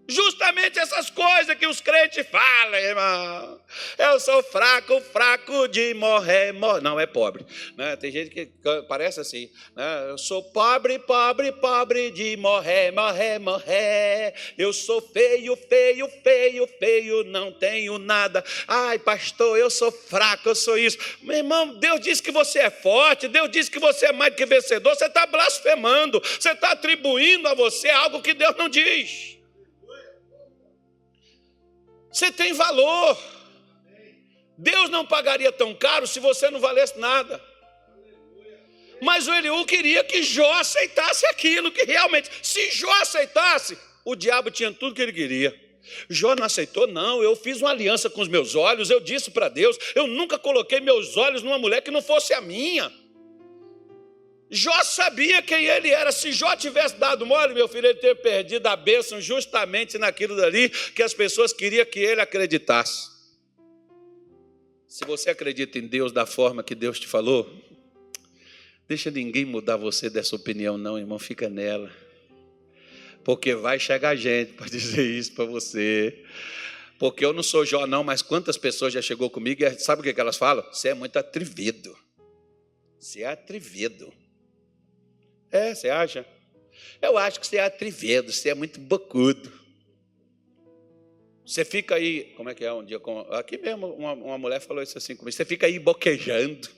[0.08, 3.62] Justamente essas coisas que os crentes falam, irmão.
[3.98, 6.82] Eu sou fraco, fraco de morrer, morrer.
[6.82, 7.46] Não, é pobre.
[7.78, 7.96] Né?
[7.96, 8.52] Tem gente que
[8.90, 9.50] parece assim.
[9.74, 10.10] Né?
[10.10, 14.34] Eu sou pobre, pobre, pobre de morrer, morrer, morrer.
[14.58, 18.44] Eu sou feio, feio, feio, feio, não tenho nada.
[18.68, 20.98] Ai, pastor, eu sou fraco, eu sou isso.
[21.22, 24.36] Meu irmão, Deus disse que você é forte, Deus disse que você é mais do
[24.36, 24.96] que vencedor.
[24.96, 29.43] Você está blasfemando, você está atribuindo a você algo que Deus não diz.
[32.14, 33.18] Você tem valor.
[34.56, 37.44] Deus não pagaria tão caro se você não valesse nada.
[39.02, 44.52] Mas o Eliú queria que Jó aceitasse aquilo, que realmente, se Jó aceitasse, o diabo
[44.52, 45.60] tinha tudo que ele queria.
[46.08, 47.22] Jó não aceitou, não.
[47.22, 50.80] Eu fiz uma aliança com os meus olhos, eu disse para Deus: eu nunca coloquei
[50.80, 52.92] meus olhos numa mulher que não fosse a minha.
[54.54, 56.12] Jó sabia quem ele era.
[56.12, 60.70] Se Jó tivesse dado mole, meu filho, ele teria perdido a bênção justamente naquilo dali
[60.70, 63.12] que as pessoas queriam que ele acreditasse.
[64.88, 67.52] Se você acredita em Deus da forma que Deus te falou,
[68.88, 71.92] deixa ninguém mudar você dessa opinião, não, irmão, fica nela.
[73.24, 76.24] Porque vai chegar gente para dizer isso para você.
[77.00, 80.14] Porque eu não sou Jó, não, mas quantas pessoas já chegou comigo e sabe o
[80.14, 80.64] que elas falam?
[80.72, 81.98] Você é muito atrevido.
[83.00, 84.14] Você é atrevido.
[85.54, 86.26] É, você acha?
[87.00, 89.54] Eu acho que você é atrevido, você é muito bocudo.
[91.46, 93.00] Você fica aí, como é que é um dia?
[93.30, 96.70] Aqui mesmo, uma, uma mulher falou isso assim comigo: você fica aí boquejando.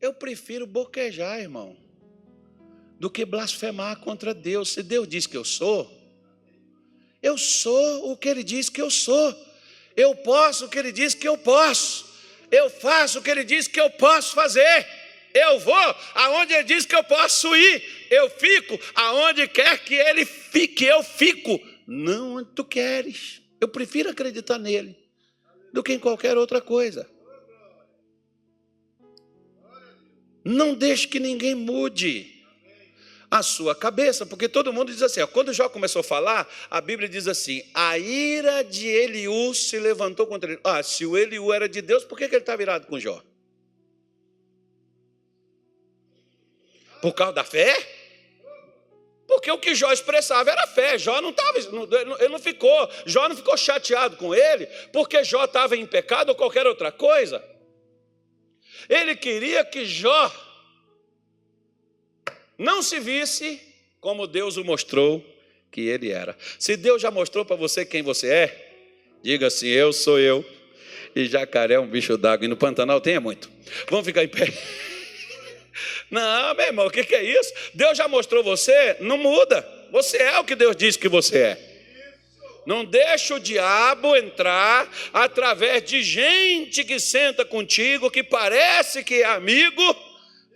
[0.00, 1.76] Eu prefiro boquejar, irmão,
[2.98, 4.72] do que blasfemar contra Deus.
[4.72, 5.88] Se Deus diz que eu sou,
[7.22, 9.32] eu sou o que Ele diz que eu sou.
[9.96, 12.04] Eu posso o que Ele diz que eu posso.
[12.50, 15.05] Eu faço o que Ele diz que eu posso fazer.
[15.36, 18.06] Eu vou aonde ele diz que eu posso ir.
[18.10, 20.86] Eu fico aonde quer que ele fique.
[20.86, 23.42] Eu fico, não onde tu queres.
[23.60, 24.96] Eu prefiro acreditar nele
[25.74, 27.06] do que em qualquer outra coisa.
[30.42, 32.32] Não deixe que ninguém mude
[33.30, 36.80] a sua cabeça, porque todo mundo diz assim, ó, quando Jó começou a falar, a
[36.80, 40.60] Bíblia diz assim, a ira de Eliú se levantou contra ele.
[40.64, 43.22] Ah, se o Eliú era de Deus, por que, que ele está virado com Jó?
[47.06, 47.72] Por causa da fé?
[49.28, 50.98] Porque o que Jó expressava era fé.
[50.98, 55.76] Jó não estava, ele não ficou, Jó não ficou chateado com ele, porque Jó estava
[55.76, 57.40] em pecado ou qualquer outra coisa.
[58.88, 60.32] Ele queria que Jó
[62.58, 63.60] não se visse
[64.00, 65.24] como Deus o mostrou
[65.70, 66.36] que ele era.
[66.58, 68.70] Se Deus já mostrou para você quem você é,
[69.22, 70.44] diga assim: Eu sou eu.
[71.14, 72.46] E jacaré é um bicho d'água.
[72.46, 73.48] E no Pantanal tem é muito.
[73.88, 74.52] Vamos ficar em pé.
[76.10, 77.52] Não, meu irmão, o que, é isso?
[77.74, 79.66] Deus já mostrou você, não muda.
[79.90, 81.76] Você é o que Deus diz que você é.
[82.66, 89.24] Não deixa o diabo entrar através de gente que senta contigo, que parece que é
[89.24, 89.82] amigo,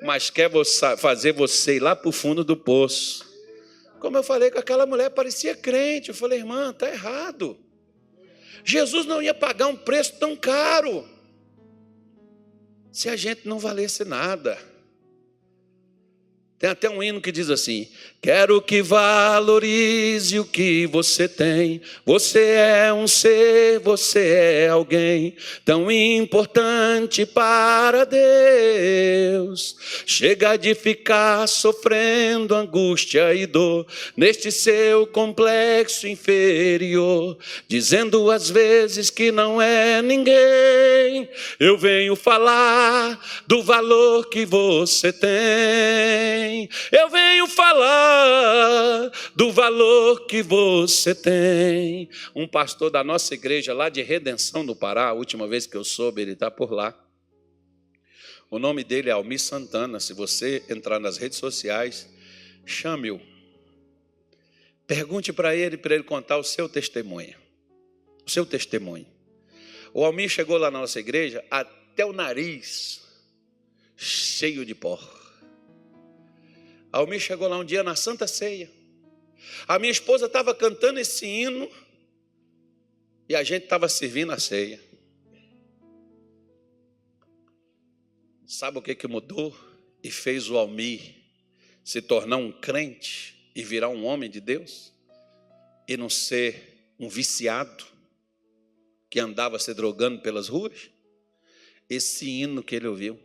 [0.02, 0.50] mas quer
[0.98, 3.30] fazer você ir lá para o fundo do poço.
[4.00, 6.08] Como eu falei com aquela mulher, parecia crente.
[6.08, 7.56] Eu falei, irmã, está errado.
[8.64, 11.06] Jesus não ia pagar um preço tão caro
[12.90, 14.58] se a gente não valesse nada.
[16.60, 17.88] Tem até um hino que diz assim:
[18.22, 21.80] Quero que valorize o que você tem.
[22.04, 29.74] Você é um ser, você é alguém tão importante para Deus.
[30.04, 39.32] Chega de ficar sofrendo angústia e dor neste seu complexo inferior, dizendo às vezes que
[39.32, 41.26] não é ninguém.
[41.58, 46.68] Eu venho falar do valor que você tem.
[46.92, 48.09] Eu venho falar
[49.40, 52.10] do valor que você tem.
[52.36, 55.82] Um pastor da nossa igreja lá de Redenção no Pará, a última vez que eu
[55.82, 56.94] soube, ele está por lá.
[58.50, 59.98] O nome dele é Almir Santana.
[59.98, 62.06] Se você entrar nas redes sociais,
[62.66, 63.18] chame-o.
[64.86, 67.38] Pergunte para ele, para ele contar o seu testemunho.
[68.26, 69.06] O seu testemunho.
[69.94, 73.00] O Almir chegou lá na nossa igreja até o nariz
[73.96, 75.00] cheio de pó.
[76.92, 78.79] Almir chegou lá um dia na Santa Ceia.
[79.66, 81.70] A minha esposa estava cantando esse hino
[83.28, 84.80] e a gente estava servindo a ceia.
[88.46, 89.56] Sabe o que, que mudou?
[90.02, 91.14] E fez o Almir
[91.84, 94.92] se tornar um crente e virar um homem de Deus?
[95.86, 97.84] E não ser um viciado
[99.08, 100.90] que andava se drogando pelas ruas?
[101.88, 103.18] Esse hino que ele ouviu.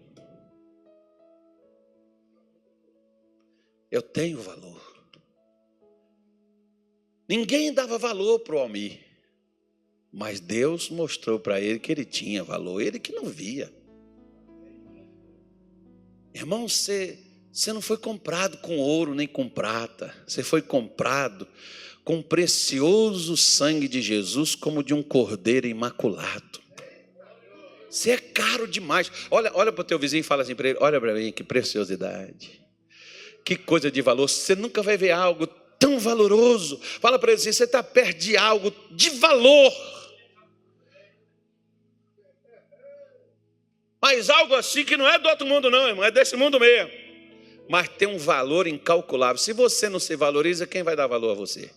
[3.90, 4.95] Eu tenho valor.
[7.28, 9.00] Ninguém dava valor para o Almir,
[10.12, 13.72] mas Deus mostrou para ele que ele tinha valor, ele que não via.
[16.34, 17.18] Irmão, você,
[17.52, 21.48] você não foi comprado com ouro nem com prata, você foi comprado
[22.04, 26.62] com o precioso sangue de Jesus, como de um cordeiro imaculado.
[27.90, 29.10] Você é caro demais.
[29.32, 31.44] Olha, olha para o teu vizinho e fala assim para ele: olha para mim, que
[31.44, 32.62] preciosidade.
[33.44, 34.28] Que coisa de valor.
[34.28, 35.48] Você nunca vai ver algo
[35.80, 36.80] tão valoroso.
[37.00, 39.74] Fala para ele assim: você está perto de algo de valor.
[44.02, 46.92] Mas algo assim que não é do outro mundo, não, irmão, é desse mundo mesmo.
[47.68, 49.38] Mas tem um valor incalculável.
[49.38, 51.72] Se você não se valoriza, quem vai dar valor a você?